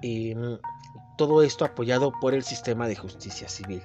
Em, 0.00 0.56
todo 1.20 1.42
esto 1.42 1.66
apoyado 1.66 2.12
por 2.18 2.32
el 2.32 2.42
sistema 2.42 2.88
de 2.88 2.96
justicia 2.96 3.46
civil. 3.46 3.82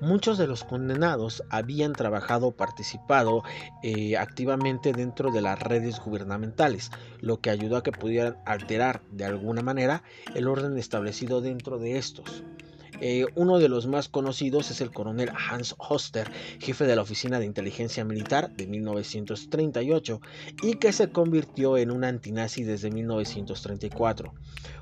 Muchos 0.00 0.36
de 0.36 0.48
los 0.48 0.64
condenados 0.64 1.44
habían 1.48 1.92
trabajado 1.92 2.48
o 2.48 2.56
participado 2.56 3.44
eh, 3.84 4.16
activamente 4.16 4.92
dentro 4.92 5.30
de 5.30 5.42
las 5.42 5.60
redes 5.60 6.00
gubernamentales, 6.00 6.90
lo 7.20 7.40
que 7.40 7.50
ayudó 7.50 7.76
a 7.76 7.84
que 7.84 7.92
pudieran 7.92 8.36
alterar 8.46 9.00
de 9.12 9.26
alguna 9.26 9.62
manera 9.62 10.02
el 10.34 10.48
orden 10.48 10.76
establecido 10.76 11.40
dentro 11.40 11.78
de 11.78 11.98
estos. 11.98 12.42
Eh, 13.00 13.26
uno 13.34 13.58
de 13.58 13.68
los 13.68 13.86
más 13.86 14.08
conocidos 14.08 14.70
es 14.70 14.80
el 14.80 14.90
coronel 14.90 15.30
Hans 15.30 15.74
Hoster, 15.78 16.30
jefe 16.58 16.84
de 16.84 16.96
la 16.96 17.02
Oficina 17.02 17.38
de 17.38 17.46
Inteligencia 17.46 18.04
Militar 18.04 18.50
de 18.50 18.66
1938 18.66 20.20
y 20.62 20.74
que 20.74 20.92
se 20.92 21.10
convirtió 21.10 21.78
en 21.78 21.90
un 21.90 22.04
antinazi 22.04 22.62
desde 22.62 22.90
1934 22.90 24.34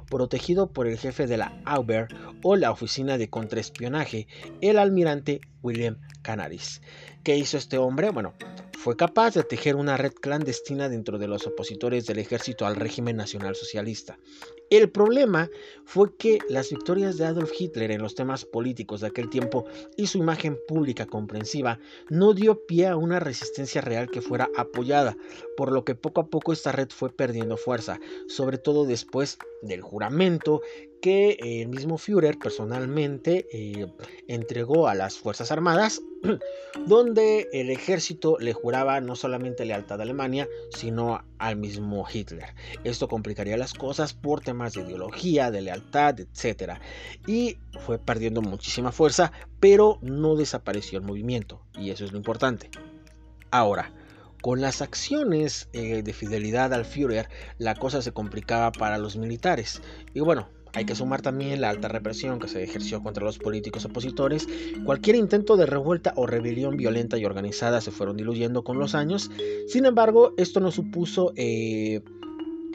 protegido 0.09 0.73
por 0.73 0.87
el 0.87 0.99
jefe 0.99 1.27
de 1.27 1.37
la 1.37 1.61
Auber 1.65 2.09
o 2.43 2.57
la 2.57 2.71
Oficina 2.71 3.19
de 3.19 3.29
Contraespionaje, 3.29 4.27
el 4.61 4.79
almirante 4.79 5.41
William 5.63 5.99
Canaris. 6.23 6.81
¿Qué 7.29 7.37
hizo 7.37 7.59
este 7.59 7.77
hombre? 7.77 8.09
Bueno, 8.09 8.33
fue 8.79 8.97
capaz 8.97 9.35
de 9.35 9.43
tejer 9.43 9.77
una 9.77 9.99
red 9.99 10.15
clandestina 10.15 10.89
dentro 10.89 11.19
de 11.19 11.29
los 11.29 11.47
opositores 11.47 12.07
del 12.07 12.21
ejército 12.21 12.65
al 12.65 12.75
régimen 12.75 13.19
nacional 13.19 13.55
socialista. 13.55 14.19
El 14.71 14.89
problema 14.89 15.51
fue 15.85 16.17
que 16.17 16.39
las 16.49 16.71
victorias 16.71 17.19
de 17.19 17.27
Adolf 17.27 17.53
Hitler 17.59 17.91
en 17.91 18.01
los 18.01 18.15
temas 18.15 18.47
políticos 18.47 19.03
de 19.03 19.09
aquel 19.09 19.29
tiempo 19.29 19.67
y 19.99 20.07
su 20.07 20.17
imagen 20.17 20.59
pública 20.67 21.05
comprensiva 21.05 21.79
no 22.09 22.33
dio 22.33 22.65
pie 22.67 22.87
a 22.87 22.97
una 22.97 23.21
resistencia 23.21 23.83
real 23.83 24.11
que 24.11 24.23
fuera 24.23 24.49
apoyada, 24.57 25.15
por 25.55 25.71
lo 25.71 25.85
que 25.85 25.95
poco 25.95 26.23
a 26.23 26.29
poco 26.29 26.55
esta 26.55 26.73
red 26.73 26.89
fue 26.89 27.11
perdiendo 27.11 27.59
fuerza, 27.59 28.01
sobre 28.27 28.57
todo 28.57 28.87
después 28.87 29.37
del 29.61 29.83
juramento 29.83 30.63
que 31.01 31.39
el 31.41 31.69
mismo 31.69 31.99
Führer 31.99 32.39
personalmente 32.39 33.47
eh, 33.53 33.87
entregó 34.27 34.89
a 34.89 34.95
las 34.95 35.19
Fuerzas 35.19 35.53
Armadas, 35.53 36.03
donde 36.87 37.49
el 37.53 37.71
ejército 37.71 38.37
le 38.39 38.53
juraba 38.53 39.01
no 39.01 39.17
solamente 39.17 39.65
lealtad 39.65 40.01
a 40.01 40.03
Alemania, 40.03 40.49
sino 40.71 41.25
al 41.39 41.57
mismo 41.57 42.07
Hitler. 42.13 42.55
Esto 42.85 43.09
complicaría 43.09 43.57
las 43.57 43.75
cosas 43.75 44.13
por 44.15 44.41
temas 44.41 44.75
de 44.75 44.83
ideología, 44.83 45.51
de 45.51 45.63
lealtad, 45.63 46.21
etc. 46.21 46.75
Y 47.27 47.59
fue 47.87 47.99
perdiendo 47.99 48.43
muchísima 48.43 48.93
fuerza, 48.93 49.33
pero 49.61 49.99
no 50.03 50.37
desapareció 50.37 50.99
el 50.99 51.05
movimiento, 51.05 51.63
y 51.75 51.91
eso 51.91 52.05
es 52.05 52.13
lo 52.13 52.19
importante. 52.19 52.71
Ahora, 53.51 53.93
con 54.43 54.61
las 54.61 54.83
acciones 54.83 55.69
eh, 55.73 56.03
de 56.03 56.13
fidelidad 56.13 56.73
al 56.73 56.85
Führer, 56.85 57.29
la 57.59 57.75
cosa 57.75 58.03
se 58.03 58.13
complicaba 58.13 58.71
para 58.71 58.99
los 58.99 59.17
militares. 59.17 59.83
Y 60.15 60.21
bueno, 60.21 60.49
hay 60.75 60.85
que 60.85 60.95
sumar 60.95 61.23
también 61.23 61.61
la 61.61 61.71
alta 61.71 61.89
represión 61.89 62.39
que 62.39 62.49
se 62.49 62.63
ejerció 62.63 63.03
contra 63.03 63.25
los 63.25 63.39
políticos 63.39 63.85
opositores. 63.85 64.49
Cualquier 64.85 65.17
intento 65.17 65.57
de 65.57 65.67
revuelta 65.67 66.13
o 66.17 66.27
rebelión 66.27 66.77
violenta 66.77 67.19
y 67.19 67.25
organizada 67.25 67.81
se 67.81 67.91
fueron 67.91 68.17
diluyendo 68.17 68.65
con 68.65 68.79
los 68.79 68.95
años. 68.95 69.31
Sin 69.69 69.87
embargo, 69.87 70.35
esto 70.37 70.61
no 70.61 70.71
supuso 70.71 71.33
eh, 71.37 72.03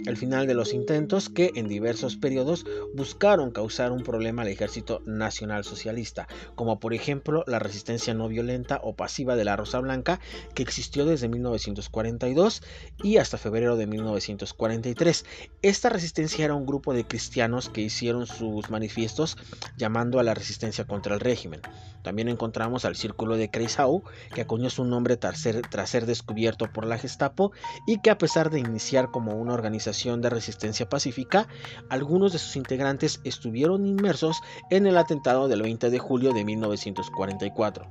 el 0.06 0.18
final 0.18 0.48
de 0.48 0.54
los 0.54 0.74
intentos 0.74 1.30
que 1.30 1.52
en 1.56 1.68
diversos 1.68 2.18
periodos 2.18 2.66
buscaron 2.94 3.52
causar 3.52 3.92
un 3.92 4.04
problema 4.04 4.42
al 4.42 4.50
ejército 4.50 5.02
nacional 5.06 5.64
socialista, 5.64 6.28
como 6.56 6.80
por 6.80 6.94
ejemplo 6.94 7.44
la 7.48 7.60
resistencia 7.60 8.14
no 8.14 8.28
violenta 8.28 8.80
o 8.84 8.96
pasiva 8.96 9.36
de 9.36 9.46
la 9.46 9.56
Rosa 9.56 9.80
Blanca 9.80 10.20
que 10.56 10.64
existió 10.64 11.06
desde 11.06 11.30
1942 11.30 12.64
y 13.02 13.18
hasta 13.18 13.38
febrero 13.38 13.78
de 13.78 13.88
1943. 13.88 15.26
Esta 15.62 15.90
resistencia 15.90 16.46
era 16.46 16.56
un 16.56 16.66
grupo 16.66 16.94
de 16.94 17.06
cristianos 17.06 17.70
que 17.70 17.82
hicieron 17.82 18.28
sus 18.28 18.70
manifiestos 18.70 19.38
llamando 19.78 20.20
a 20.20 20.24
la 20.24 20.34
resistencia 20.34 20.86
contra 20.86 21.14
el 21.14 21.22
régimen. 21.22 21.62
También 22.04 22.28
encontramos 22.28 22.84
al 22.84 22.98
Círculo 22.98 23.38
de 23.38 23.50
Kreisau, 23.50 24.04
que 24.36 24.42
acuñó 24.42 24.70
su 24.70 24.84
nombre 24.84 25.16
tras 25.16 25.40
ser, 25.40 25.62
tras 25.62 25.90
ser 25.90 26.06
descubierto 26.06 26.70
por 26.74 26.86
la 26.86 26.98
Gestapo 26.98 27.54
y 27.88 28.02
que 28.02 28.10
a 28.10 28.18
pesar 28.18 28.50
de 28.50 28.60
iniciar 28.60 29.10
como 29.10 29.38
una 29.38 29.54
organización 29.54 29.93
de 29.94 30.30
Resistencia 30.30 30.90
Pacífica, 30.90 31.48
algunos 31.88 32.34
de 32.34 32.40
sus 32.40 32.56
integrantes 32.56 33.22
estuvieron 33.24 33.86
inmersos 33.86 34.42
en 34.72 34.88
el 34.88 34.98
atentado 34.98 35.48
del 35.48 35.62
20 35.62 35.92
de 35.92 36.00
julio 36.00 36.34
de 36.34 36.44
1944. 36.44 37.88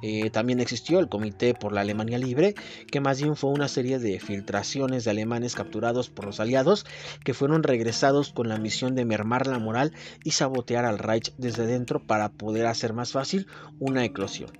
Eh, 0.00 0.30
también 0.30 0.60
existió 0.60 0.98
el 0.98 1.10
Comité 1.10 1.54
por 1.54 1.72
la 1.72 1.82
Alemania 1.82 2.18
Libre, 2.18 2.54
que 2.90 3.00
más 3.00 3.20
bien 3.20 3.36
fue 3.36 3.50
una 3.50 3.68
serie 3.68 3.98
de 3.98 4.18
filtraciones 4.18 5.04
de 5.04 5.10
alemanes 5.10 5.54
capturados 5.54 6.08
por 6.08 6.24
los 6.24 6.40
aliados 6.40 6.86
que 7.22 7.34
fueron 7.34 7.62
regresados 7.62 8.32
con 8.32 8.48
la 8.48 8.58
misión 8.58 8.94
de 8.94 9.04
mermar 9.04 9.46
la 9.46 9.58
moral 9.58 9.92
y 10.24 10.32
sabotear 10.32 10.86
al 10.86 10.98
Reich 10.98 11.34
desde 11.36 11.66
dentro 11.66 12.00
para 12.04 12.30
poder 12.30 12.66
hacer 12.66 12.94
más 12.94 13.12
fácil 13.12 13.46
una 13.78 14.04
eclosión. 14.04 14.50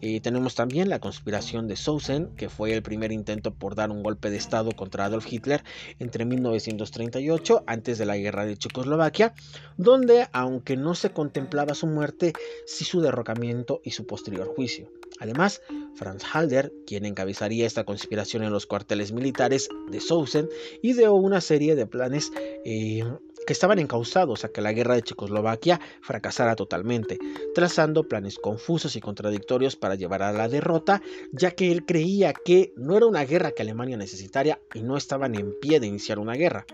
Y 0.00 0.20
tenemos 0.20 0.54
también 0.54 0.88
la 0.88 1.00
conspiración 1.00 1.68
de 1.68 1.76
Sousen, 1.76 2.34
que 2.36 2.48
fue 2.48 2.72
el 2.74 2.82
primer 2.82 3.12
intento 3.12 3.54
por 3.54 3.74
dar 3.74 3.90
un 3.90 4.02
golpe 4.02 4.30
de 4.30 4.36
Estado 4.36 4.72
contra 4.72 5.06
Adolf 5.06 5.26
Hitler 5.30 5.64
entre 5.98 6.24
1938, 6.24 7.64
antes 7.66 7.98
de 7.98 8.06
la 8.06 8.16
guerra 8.16 8.44
de 8.44 8.56
Checoslovaquia, 8.56 9.34
donde, 9.76 10.28
aunque 10.32 10.76
no 10.76 10.94
se 10.94 11.10
contemplaba 11.10 11.74
su 11.74 11.86
muerte, 11.86 12.32
sí 12.66 12.84
su 12.84 13.00
derrocamiento 13.00 13.80
y 13.84 13.92
su 13.92 14.06
posterior 14.06 14.46
juicio. 14.54 14.90
Además, 15.18 15.62
Franz 15.94 16.24
Halder, 16.30 16.72
quien 16.86 17.06
encabezaría 17.06 17.66
esta 17.66 17.84
conspiración 17.84 18.42
en 18.42 18.52
los 18.52 18.66
cuarteles 18.66 19.12
militares 19.12 19.68
de 19.90 20.00
Sousen, 20.00 20.48
ideó 20.82 21.14
una 21.14 21.40
serie 21.40 21.74
de 21.74 21.86
planes 21.86 22.32
eh, 22.64 23.02
que 23.46 23.52
estaban 23.52 23.78
encausados 23.78 24.44
a 24.44 24.48
que 24.48 24.60
la 24.60 24.72
guerra 24.72 24.94
de 24.96 25.02
Checoslovaquia 25.02 25.80
fracasara 26.02 26.56
totalmente, 26.56 27.18
trazando 27.54 28.04
planes 28.04 28.38
confusos 28.38 28.96
y 28.96 29.00
contradictorios 29.00 29.76
para 29.76 29.94
llevar 29.94 30.22
a 30.22 30.32
la 30.32 30.48
derrota, 30.48 31.00
ya 31.32 31.52
que 31.52 31.70
él 31.72 31.86
creía 31.86 32.32
que 32.32 32.72
no 32.76 32.96
era 32.96 33.06
una 33.06 33.24
guerra 33.24 33.52
que 33.52 33.62
Alemania 33.62 33.96
necesitaría 33.96 34.60
y 34.74 34.82
no 34.82 34.96
estaban 34.96 35.34
en 35.34 35.54
pie 35.60 35.80
de 35.80 35.86
iniciar 35.86 36.18
una 36.18 36.34
guerra. 36.34 36.66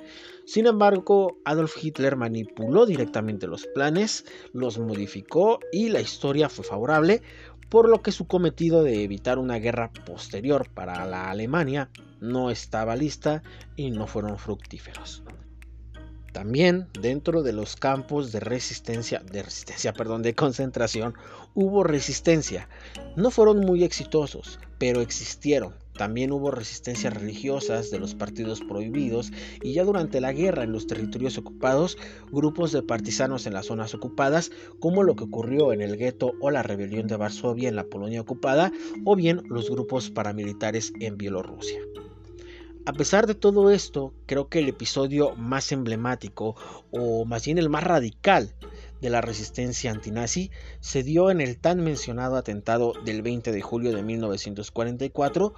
Sin 0.45 0.67
embargo, 0.67 1.39
Adolf 1.45 1.77
Hitler 1.83 2.17
manipuló 2.17 2.87
directamente 2.87 3.47
los 3.47 3.67
planes, 3.67 4.25
los 4.53 4.79
modificó 4.79 5.61
y 5.71 5.91
la 5.91 6.01
historia 6.01 6.49
fue 6.49 6.65
favorable, 6.65 7.23
por 7.69 7.89
lo 7.89 8.03
que 8.03 8.13
su 8.13 8.27
cometido 8.27 8.83
de 8.83 9.03
evitar 9.03 9.39
una 9.39 9.59
guerra 9.59 9.93
posterior 10.05 10.69
para 10.69 11.07
la 11.07 11.31
Alemania 11.31 11.91
no 12.21 12.51
estaba 12.51 12.97
lista 12.97 13.43
y 13.77 13.91
no 13.91 14.07
fueron 14.07 14.39
fructíferos. 14.39 15.23
También 16.33 16.88
dentro 16.99 17.42
de 17.42 17.53
los 17.53 17.77
campos 17.77 18.33
de 18.33 18.40
resistencia, 18.40 19.21
de 19.21 19.42
resistencia, 19.42 19.92
perdón, 19.95 20.23
de 20.23 20.35
concentración, 20.35 21.14
hubo 21.55 21.85
resistencia. 21.85 22.68
No 23.16 23.31
fueron 23.31 23.61
muy 23.61 23.85
exitosos, 23.85 24.59
pero 24.79 25.03
existieron. 25.03 25.75
También 25.92 26.33
hubo 26.33 26.51
resistencias 26.51 27.12
religiosas 27.12 27.90
de 27.90 27.99
los 27.99 28.14
partidos 28.14 28.62
prohibidos 28.62 29.31
y 29.62 29.75
ya 29.75 29.85
durante 29.85 30.23
la 30.23 30.33
guerra 30.33 30.64
en 30.64 30.73
los 30.73 30.87
territorios 30.87 31.37
ocupados, 31.37 31.99
grupos 32.31 32.73
de 32.73 32.83
partisanos 32.83 33.47
en 33.47 33.53
las 33.53 33.66
zonas 33.66 33.95
ocupadas, 33.95 34.51
como 34.81 35.03
lo 35.03 35.14
que 35.16 35.25
ocurrió 35.25 35.75
en 35.75 35.83
el 35.83 35.99
gueto 35.99 36.33
o 36.40 36.51
la 36.51 36.62
rebelión 36.62 37.09
de 37.09 37.16
Varsovia 37.16 37.68
en 37.68 37.77
la 37.77 37.85
Polonia 37.85 38.23
ocupada, 38.23 38.73
o 39.05 39.14
bien 39.16 39.42
los 39.51 39.71
grupos 39.71 40.11
paramilitares 40.11 40.95
en 40.99 41.18
Bielorrusia. 41.18 41.81
A 42.85 42.92
pesar 42.92 43.29
de 43.29 43.37
todo 43.37 43.71
esto, 43.71 44.12
creo 44.27 44.49
que 44.49 44.59
el 44.59 44.68
episodio 44.68 45.37
más 45.37 45.71
emblemático, 45.71 46.57
o 46.90 47.25
más 47.25 47.45
bien 47.45 47.59
el 47.59 47.68
más 47.68 47.85
radical, 47.85 48.57
de 49.01 49.09
la 49.09 49.21
resistencia 49.21 49.92
antinazi 49.92 50.51
se 50.81 51.05
dio 51.05 51.31
en 51.31 51.40
el 51.40 51.59
tan 51.59 51.85
mencionado 51.85 52.37
atentado 52.37 52.95
del 53.05 53.23
20 53.23 53.53
de 53.53 53.61
julio 53.62 53.95
de 53.95 54.03
1944, 54.03 55.55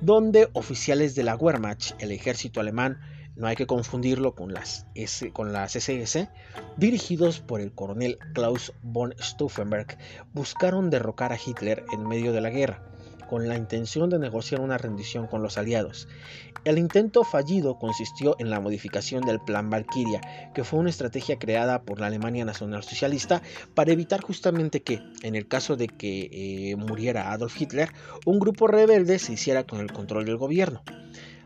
donde 0.00 0.50
oficiales 0.52 1.16
de 1.16 1.24
la 1.24 1.34
Wehrmacht, 1.34 2.00
el 2.00 2.12
ejército 2.12 2.60
alemán, 2.60 3.00
no 3.34 3.48
hay 3.48 3.56
que 3.56 3.66
confundirlo 3.66 4.36
con 4.36 4.52
las, 4.52 4.86
con 5.32 5.52
las 5.52 5.74
SS, 5.74 6.28
dirigidos 6.76 7.40
por 7.40 7.60
el 7.60 7.72
coronel 7.72 8.18
Klaus 8.34 8.72
von 8.82 9.16
Stauffenberg, 9.18 9.98
buscaron 10.32 10.90
derrocar 10.90 11.32
a 11.32 11.38
Hitler 11.44 11.84
en 11.92 12.06
medio 12.06 12.32
de 12.32 12.40
la 12.40 12.50
guerra 12.50 12.88
con 13.28 13.46
la 13.46 13.56
intención 13.56 14.10
de 14.10 14.18
negociar 14.18 14.60
una 14.60 14.78
rendición 14.78 15.26
con 15.26 15.42
los 15.42 15.58
aliados. 15.58 16.08
El 16.64 16.78
intento 16.78 17.22
fallido 17.22 17.78
consistió 17.78 18.34
en 18.38 18.50
la 18.50 18.60
modificación 18.60 19.22
del 19.22 19.38
Plan 19.40 19.70
Valkyria, 19.70 20.20
que 20.54 20.64
fue 20.64 20.80
una 20.80 20.90
estrategia 20.90 21.38
creada 21.38 21.82
por 21.82 22.00
la 22.00 22.06
Alemania 22.06 22.44
nacionalsocialista 22.44 23.42
para 23.74 23.92
evitar 23.92 24.20
justamente 24.20 24.82
que, 24.82 25.00
en 25.22 25.36
el 25.36 25.46
caso 25.46 25.76
de 25.76 25.86
que 25.86 26.28
eh, 26.32 26.76
muriera 26.76 27.32
Adolf 27.32 27.60
Hitler, 27.60 27.90
un 28.26 28.40
grupo 28.40 28.66
rebelde 28.66 29.18
se 29.18 29.34
hiciera 29.34 29.64
con 29.64 29.80
el 29.80 29.92
control 29.92 30.24
del 30.24 30.36
gobierno. 30.36 30.82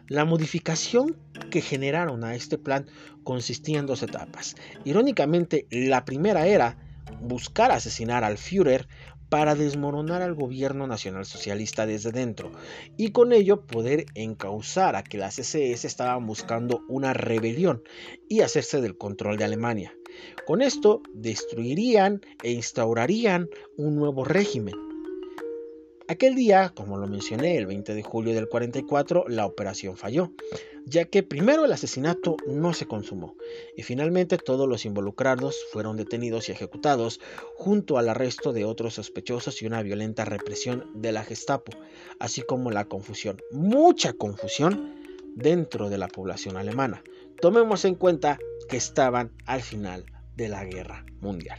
La 0.09 0.25
modificación 0.25 1.17
que 1.51 1.61
generaron 1.61 2.25
a 2.25 2.35
este 2.35 2.59
plan 2.59 2.87
consistía 3.25 3.79
en 3.79 3.87
dos 3.87 4.03
etapas. 4.03 4.57
Irónicamente, 4.85 5.67
la 5.71 6.05
primera 6.05 6.47
era 6.47 6.77
buscar 7.21 7.71
asesinar 7.71 8.25
al 8.25 8.39
Führer 8.39 8.89
para 9.33 9.55
desmoronar 9.55 10.21
al 10.21 10.35
gobierno 10.35 10.87
nacional 10.87 11.25
socialista 11.25 11.87
desde 11.87 12.13
dentro 12.13 12.53
y 12.99 13.13
con 13.13 13.33
ello 13.33 13.63
poder 13.63 14.05
encauzar 14.15 14.95
a 14.95 15.03
que 15.03 15.17
las 15.17 15.39
SS 15.39 15.87
estaban 15.87 16.27
buscando 16.27 16.83
una 16.87 17.15
rebelión 17.15 17.83
y 18.29 18.43
hacerse 18.43 18.83
del 18.83 18.99
control 18.99 19.39
de 19.39 19.45
Alemania. 19.45 19.95
Con 20.47 20.61
esto 20.61 21.01
destruirían 21.15 22.21
e 22.43 22.53
instaurarían 22.53 23.49
un 23.79 23.97
nuevo 23.97 24.23
régimen. 24.23 24.92
Aquel 26.13 26.35
día, 26.35 26.69
como 26.75 26.99
lo 26.99 27.07
mencioné, 27.07 27.57
el 27.57 27.65
20 27.65 27.95
de 27.95 28.03
julio 28.03 28.35
del 28.35 28.47
44, 28.47 29.25
la 29.29 29.47
operación 29.47 29.97
falló, 29.97 30.31
ya 30.85 31.07
que 31.07 31.23
primero 31.23 31.65
el 31.65 31.73
asesinato 31.73 32.37
no 32.47 32.75
se 32.75 32.85
consumó 32.85 33.35
y 33.79 33.83
finalmente 33.83 34.37
todos 34.37 34.69
los 34.69 34.85
involucrados 34.85 35.65
fueron 35.73 35.97
detenidos 35.97 36.51
y 36.51 36.53
ejecutados 36.53 37.19
junto 37.57 37.97
al 37.97 38.11
arresto 38.11 38.53
de 38.53 38.67
otros 38.67 38.93
sospechosos 38.93 39.63
y 39.63 39.67
una 39.67 39.83
violenta 39.83 40.27
represión 40.27 40.85
de 40.95 41.13
la 41.13 41.25
Gestapo, 41.25 41.73
así 42.19 42.43
como 42.43 42.71
la 42.71 42.85
confusión, 42.85 43.41
mucha 43.51 44.13
confusión 44.13 44.95
dentro 45.35 45.89
de 45.89 45.97
la 45.97 46.09
población 46.09 46.59
alemana. 46.59 47.03
Tomemos 47.41 47.87
en 47.87 47.95
cuenta 47.95 48.39
que 48.69 48.77
estaban 48.77 49.33
al 49.47 49.63
final 49.63 50.05
de 50.37 50.51
la 50.51 50.63
guerra 50.67 51.07
mundial. 51.23 51.59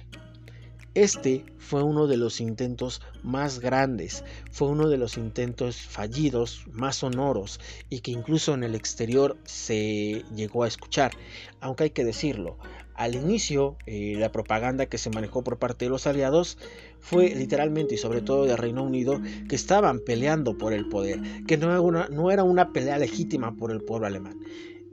Este 0.96 1.44
fue 1.58 1.82
uno 1.82 2.06
de 2.06 2.18
los 2.18 2.40
intentos 2.40 3.02
más 3.24 3.60
grandes, 3.60 4.24
fue 4.52 4.68
uno 4.68 4.90
de 4.90 4.98
los 4.98 5.18
intentos 5.18 5.78
fallidos 5.78 6.66
más 6.72 6.98
sonoros 6.98 7.60
y 7.90 8.02
que 8.02 8.12
incluso 8.12 8.54
en 8.54 8.64
el 8.64 8.76
exterior 8.76 9.36
se 9.44 10.24
llegó 10.36 10.64
a 10.64 10.68
escuchar, 10.68 11.12
aunque 11.62 11.86
hay 11.86 11.90
que 11.90 12.06
decirlo, 12.06 12.60
al 12.94 13.16
inicio 13.16 13.76
eh, 13.88 14.18
la 14.20 14.32
propaganda 14.32 14.86
que 14.86 15.00
se 15.00 15.10
manejó 15.10 15.44
por 15.44 15.58
parte 15.58 15.86
de 15.86 15.90
los 15.90 16.06
aliados 16.06 16.60
fue 17.00 17.34
literalmente 17.34 17.96
y 17.96 17.98
sobre 17.98 18.22
todo 18.22 18.46
de 18.46 18.56
Reino 18.56 18.84
Unido 18.84 19.20
que 19.50 19.56
estaban 19.56 20.00
peleando 20.00 20.60
por 20.60 20.74
el 20.74 20.90
poder, 20.90 21.20
que 21.48 21.58
no 21.58 22.30
era 22.30 22.44
una 22.44 22.72
pelea 22.72 23.00
legítima 23.00 23.56
por 23.56 23.72
el 23.72 23.82
pueblo 23.82 24.06
alemán 24.06 24.38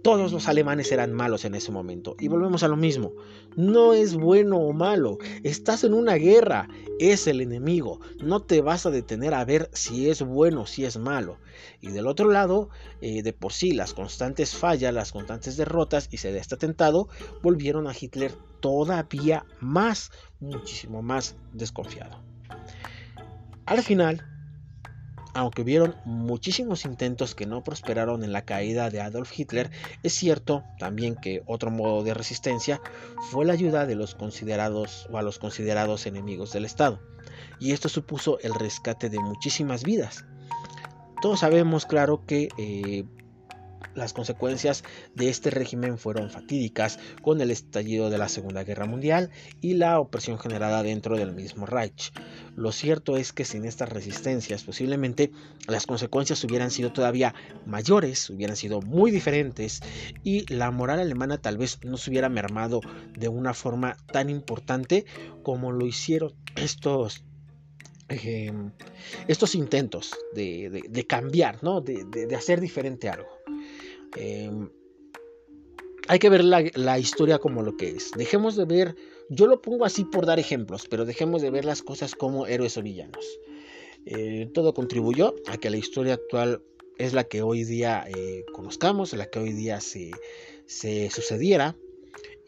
todos 0.02 0.32
los 0.32 0.48
alemanes 0.48 0.92
eran 0.92 1.12
malos 1.12 1.44
en 1.44 1.54
ese 1.54 1.70
momento. 1.72 2.16
Y 2.18 2.28
volvemos 2.28 2.62
a 2.62 2.68
lo 2.68 2.76
mismo. 2.76 3.12
No 3.56 3.92
es 3.92 4.14
bueno 4.14 4.58
o 4.58 4.72
malo. 4.72 5.18
Estás 5.42 5.84
en 5.84 5.94
una 5.94 6.14
guerra. 6.14 6.68
Es 6.98 7.26
el 7.26 7.40
enemigo. 7.40 8.00
No 8.22 8.40
te 8.40 8.60
vas 8.60 8.86
a 8.86 8.90
detener 8.90 9.34
a 9.34 9.44
ver 9.44 9.70
si 9.72 10.08
es 10.08 10.22
bueno 10.22 10.62
o 10.62 10.66
si 10.66 10.84
es 10.84 10.96
malo. 10.96 11.38
Y 11.80 11.90
del 11.90 12.06
otro 12.06 12.30
lado, 12.30 12.70
eh, 13.00 13.22
de 13.22 13.32
por 13.32 13.52
sí, 13.52 13.72
las 13.72 13.94
constantes 13.94 14.54
fallas, 14.54 14.94
las 14.94 15.12
constantes 15.12 15.56
derrotas 15.56 16.08
y 16.10 16.16
se 16.16 16.36
este 16.36 16.54
atentado 16.54 17.08
volvieron 17.42 17.86
a 17.86 17.94
Hitler 17.98 18.32
todavía 18.60 19.44
más, 19.60 20.10
muchísimo 20.40 21.02
más 21.02 21.36
desconfiado. 21.52 22.22
Al 23.66 23.82
final, 23.82 24.24
aunque 25.34 25.62
hubieron 25.62 25.94
muchísimos 26.04 26.84
intentos 26.84 27.34
que 27.34 27.46
no 27.46 27.62
prosperaron 27.62 28.24
en 28.24 28.32
la 28.32 28.44
caída 28.44 28.90
de 28.90 29.00
Adolf 29.00 29.38
Hitler, 29.38 29.70
es 30.02 30.14
cierto 30.14 30.64
también 30.78 31.16
que 31.16 31.42
otro 31.46 31.70
modo 31.70 32.02
de 32.02 32.14
resistencia 32.14 32.80
fue 33.30 33.44
la 33.44 33.52
ayuda 33.52 33.86
de 33.86 33.94
los 33.94 34.14
considerados 34.14 35.08
o 35.10 35.18
a 35.18 35.22
los 35.22 35.38
considerados 35.38 36.06
enemigos 36.06 36.52
del 36.52 36.64
Estado. 36.64 37.00
Y 37.58 37.72
esto 37.72 37.88
supuso 37.88 38.38
el 38.40 38.54
rescate 38.54 39.10
de 39.10 39.20
muchísimas 39.20 39.84
vidas. 39.84 40.24
Todos 41.20 41.40
sabemos, 41.40 41.84
claro, 41.84 42.24
que 42.24 42.48
eh, 42.56 43.04
las 43.94 44.12
consecuencias 44.12 44.84
de 45.14 45.28
este 45.28 45.50
régimen 45.50 45.98
fueron 45.98 46.30
fatídicas 46.30 46.98
con 47.22 47.40
el 47.40 47.50
estallido 47.50 48.10
de 48.10 48.18
la 48.18 48.28
Segunda 48.28 48.64
Guerra 48.64 48.86
Mundial 48.86 49.30
y 49.60 49.74
la 49.74 49.98
opresión 49.98 50.38
generada 50.38 50.82
dentro 50.82 51.16
del 51.16 51.32
mismo 51.32 51.66
Reich. 51.66 52.12
Lo 52.56 52.72
cierto 52.72 53.16
es 53.16 53.32
que 53.32 53.44
sin 53.44 53.64
estas 53.64 53.88
resistencias 53.88 54.64
posiblemente 54.64 55.30
las 55.66 55.86
consecuencias 55.86 56.42
hubieran 56.44 56.70
sido 56.70 56.92
todavía 56.92 57.34
mayores, 57.66 58.30
hubieran 58.30 58.56
sido 58.56 58.80
muy 58.80 59.10
diferentes 59.10 59.80
y 60.22 60.52
la 60.52 60.70
moral 60.70 61.00
alemana 61.00 61.38
tal 61.38 61.58
vez 61.58 61.78
no 61.84 61.96
se 61.96 62.10
hubiera 62.10 62.28
mermado 62.28 62.80
de 63.16 63.28
una 63.28 63.54
forma 63.54 63.96
tan 64.12 64.30
importante 64.30 65.04
como 65.42 65.72
lo 65.72 65.86
hicieron 65.86 66.34
estos 66.56 67.24
em, 68.08 68.72
estos 69.28 69.54
intentos 69.54 70.12
de, 70.34 71.06
cambiar, 71.08 71.62
¿no? 71.62 71.80
de, 71.80 72.34
hacer 72.36 72.60
diferente 72.60 73.08
algo. 73.08 73.39
Em, 74.16 74.70
hay 76.08 76.18
que 76.18 76.28
ver 76.28 76.42
la, 76.44 76.98
historia 76.98 77.38
como 77.38 77.62
lo 77.62 77.76
que 77.76 77.90
es. 77.90 78.10
Dejemos 78.16 78.56
de 78.56 78.64
ver, 78.64 78.96
yo 79.28 79.46
lo 79.46 79.62
pongo 79.62 79.84
así 79.84 80.04
por 80.04 80.26
dar 80.26 80.40
ejemplos, 80.40 80.86
pero 80.90 81.04
dejemos 81.04 81.40
de 81.40 81.50
ver 81.50 81.64
las 81.64 81.82
cosas 81.82 82.16
como 82.16 82.48
héroes 82.48 82.76
o 82.76 82.82
villanos. 82.82 83.24
Eh, 84.06 84.50
todo 84.52 84.74
contribuyó 84.74 85.36
a 85.46 85.58
que 85.58 85.70
la 85.70 85.76
historia 85.76 86.14
actual 86.14 86.62
es 86.98 87.12
la 87.12 87.24
que 87.24 87.42
hoy 87.42 87.62
día 87.62 88.04
eh, 88.08 88.44
conozcamos, 88.52 89.12
la 89.12 89.26
que 89.26 89.38
hoy 89.38 89.52
día 89.52 89.80
se, 89.80 90.10
sucediera. 91.10 91.76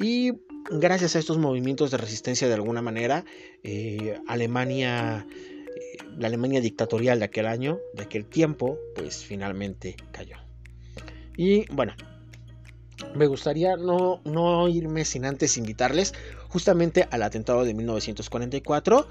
Y 0.01 0.33
gracias 0.71 1.15
a 1.15 1.21
estos 1.21 1.39
movimientos 1.39 1.93
de 1.93 1.99
resistencia 1.99 2.49
de 2.49 2.55
alguna 2.55 2.83
manera, 2.83 3.25
eh, 3.63 4.19
Alemania, 4.27 5.25
la 6.19 6.27
Alemania 6.27 6.61
dictatorial 6.61 7.21
de 7.21 7.27
aquel 7.27 7.47
año, 7.47 7.79
de 7.95 8.03
aquel 8.03 8.27
tiempo, 8.27 8.77
pues 8.97 9.25
finalmente 9.25 9.95
cayó. 10.11 10.42
Y 11.37 11.67
bueno, 11.73 11.95
me 13.15 13.27
gustaría 13.27 13.77
no, 13.77 14.21
no 14.25 14.69
irme 14.69 15.05
sin 15.05 15.25
antes 15.25 15.57
invitarles 15.57 16.15
justamente 16.49 17.09
al 17.11 17.23
atentado 17.23 17.65
de 17.65 17.75
1944, 17.75 19.07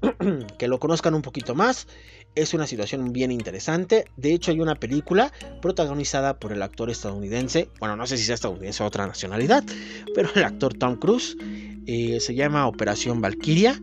que 0.58 0.68
lo 0.68 0.78
conozcan 0.78 1.14
un 1.14 1.22
poquito 1.22 1.54
más. 1.54 1.86
Es 2.34 2.52
una 2.52 2.66
situación 2.66 3.12
bien 3.12 3.30
interesante. 3.30 4.06
De 4.16 4.32
hecho, 4.32 4.50
hay 4.50 4.60
una 4.60 4.74
película 4.74 5.32
protagonizada 5.62 6.38
por 6.38 6.52
el 6.52 6.62
actor 6.62 6.90
estadounidense, 6.90 7.68
bueno, 7.78 7.96
no 7.96 8.06
sé 8.06 8.16
si 8.16 8.24
sea 8.24 8.34
estadounidense 8.34 8.82
o 8.82 8.86
otra 8.86 9.06
nacionalidad, 9.06 9.62
pero 10.14 10.30
el 10.34 10.44
actor 10.44 10.74
Tom 10.74 10.96
Cruise. 10.96 11.36
Eh, 11.86 12.18
se 12.20 12.34
llama 12.34 12.66
Operación 12.66 13.20
Valkyria. 13.20 13.80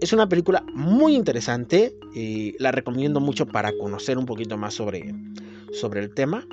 Es 0.00 0.12
una 0.12 0.28
película 0.28 0.64
muy 0.74 1.14
interesante. 1.14 1.94
y 2.14 2.56
la 2.58 2.72
recomiendo 2.72 3.20
mucho 3.20 3.46
para 3.46 3.72
conocer 3.76 4.18
un 4.18 4.26
poquito 4.26 4.56
más 4.56 4.74
sobre, 4.74 5.14
sobre 5.72 6.00
el 6.00 6.12
tema. 6.14 6.46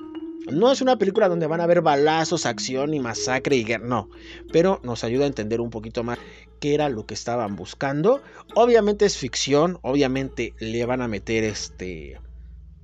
No 0.52 0.72
es 0.72 0.82
una 0.82 0.98
película 0.98 1.30
donde 1.30 1.48
van 1.48 1.62
a 1.62 1.64
haber 1.64 1.82
balazos, 1.82 2.46
acción 2.46 2.94
y 2.94 3.00
masacre 3.00 3.56
y 3.56 3.64
guerra, 3.64 3.86
no. 3.86 4.10
Pero 4.52 4.80
nos 4.84 5.04
ayuda 5.04 5.24
a 5.24 5.28
entender 5.28 5.62
un 5.62 5.70
poquito 5.70 6.04
más 6.04 6.20
qué 6.60 6.74
era 6.74 6.90
lo 6.90 7.06
que 7.06 7.14
estaban 7.14 7.56
buscando. 7.56 8.22
Obviamente 8.56 9.06
es 9.06 9.18
ficción, 9.18 9.80
obviamente 9.82 10.54
le 10.60 10.86
van 10.86 11.02
a 11.02 11.08
meter 11.08 11.44
este 11.44 12.20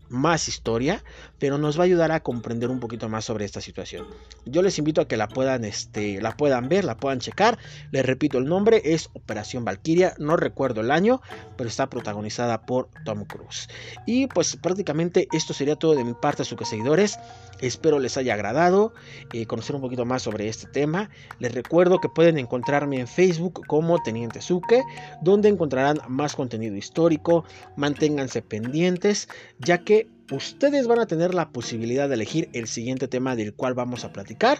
más 0.10 0.48
historia, 0.48 1.04
pero 1.40 1.58
nos 1.58 1.78
va 1.78 1.84
a 1.84 1.86
ayudar 1.86 2.12
a 2.12 2.22
comprender 2.22 2.70
un 2.70 2.80
poquito 2.80 3.10
más 3.10 3.26
sobre 3.26 3.46
esta 3.46 3.62
situación. 3.62 4.06
Yo 4.46 4.62
les 4.62 4.78
invito 4.78 5.02
a 5.02 5.08
que 5.08 5.18
la 5.18 5.28
puedan, 5.28 5.64
este, 5.64 6.22
la 6.22 6.36
puedan 6.36 6.70
ver, 6.70 6.86
la 6.86 6.98
puedan 6.98 7.20
checar. 7.20 7.58
Les 7.92 8.06
repito, 8.06 8.38
el 8.38 8.46
nombre 8.46 8.82
es 8.84 9.10
Operación 9.14 9.66
Valkyria, 9.66 10.14
no 10.18 10.36
recuerdo 10.36 10.82
el 10.82 10.92
año, 10.92 11.22
pero 11.58 11.70
está 11.70 11.90
protagonizada 11.90 12.62
por 12.66 12.90
Tom 13.06 13.26
Cruise. 13.26 13.68
Y 14.06 14.28
pues 14.28 14.56
prácticamente 14.56 15.28
esto 15.32 15.54
sería 15.54 15.76
todo 15.76 15.96
de 15.96 16.04
mi 16.04 16.14
parte, 16.14 16.44
sus 16.44 16.58
seguidores. 16.68 17.18
Espero 17.62 18.00
les 18.00 18.18
haya 18.18 18.34
agradado 18.34 18.94
eh, 19.34 19.46
conocer 19.46 19.76
un 19.76 19.82
poquito 19.82 20.06
más 20.06 20.22
sobre 20.22 20.48
este 20.48 20.68
tema. 20.68 21.10
Les 21.40 21.54
recuerdo 21.54 22.00
que 22.00 22.10
pueden 22.10 22.38
encontrarme 22.38 23.00
en 23.00 23.08
Facebook 23.08 23.66
como 23.68 24.02
Teniente 24.02 24.42
Suque, 24.42 24.84
donde 25.22 25.50
encontrarán 25.50 26.00
más 26.08 26.36
contenido 26.36 26.76
histórico. 26.76 27.44
Manténganse 27.76 28.42
pendientes, 28.42 29.28
ya 29.60 29.80
que 29.80 30.08
ustedes 30.32 30.88
van 30.88 31.00
a 31.00 31.08
tener 31.08 31.34
la 31.34 31.52
posibilidad 31.52 32.08
de 32.08 32.16
elegir 32.16 32.50
el 32.54 32.68
siguiente 32.68 33.08
tema 33.08 33.36
del 33.36 33.54
cual 33.54 33.74
vamos 33.74 34.04
a 34.06 34.14
platicar. 34.14 34.60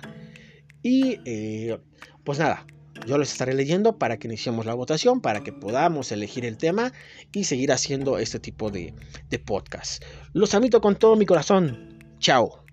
Y 0.82 1.20
eh, 1.26 1.78
pues 2.24 2.40
nada, 2.40 2.66
yo 3.06 3.18
les 3.18 3.32
estaré 3.32 3.54
leyendo 3.54 3.98
para 3.98 4.18
que 4.18 4.28
iniciemos 4.28 4.66
la 4.66 4.74
votación, 4.74 5.22
para 5.22 5.42
que 5.42 5.54
podamos 5.54 6.12
elegir 6.12 6.46
el 6.46 6.58
tema 6.58 6.94
y 7.34 7.46
seguir 7.46 7.72
haciendo 7.72 8.18
este 8.18 8.40
tipo 8.40 8.72
de, 8.72 8.94
de 9.30 9.40
podcast. 9.40 10.04
Los 10.34 10.54
invito 10.54 10.82
con 10.82 10.96
todo 10.96 11.16
mi 11.16 11.26
corazón. 11.26 12.00
Chao. 12.20 12.69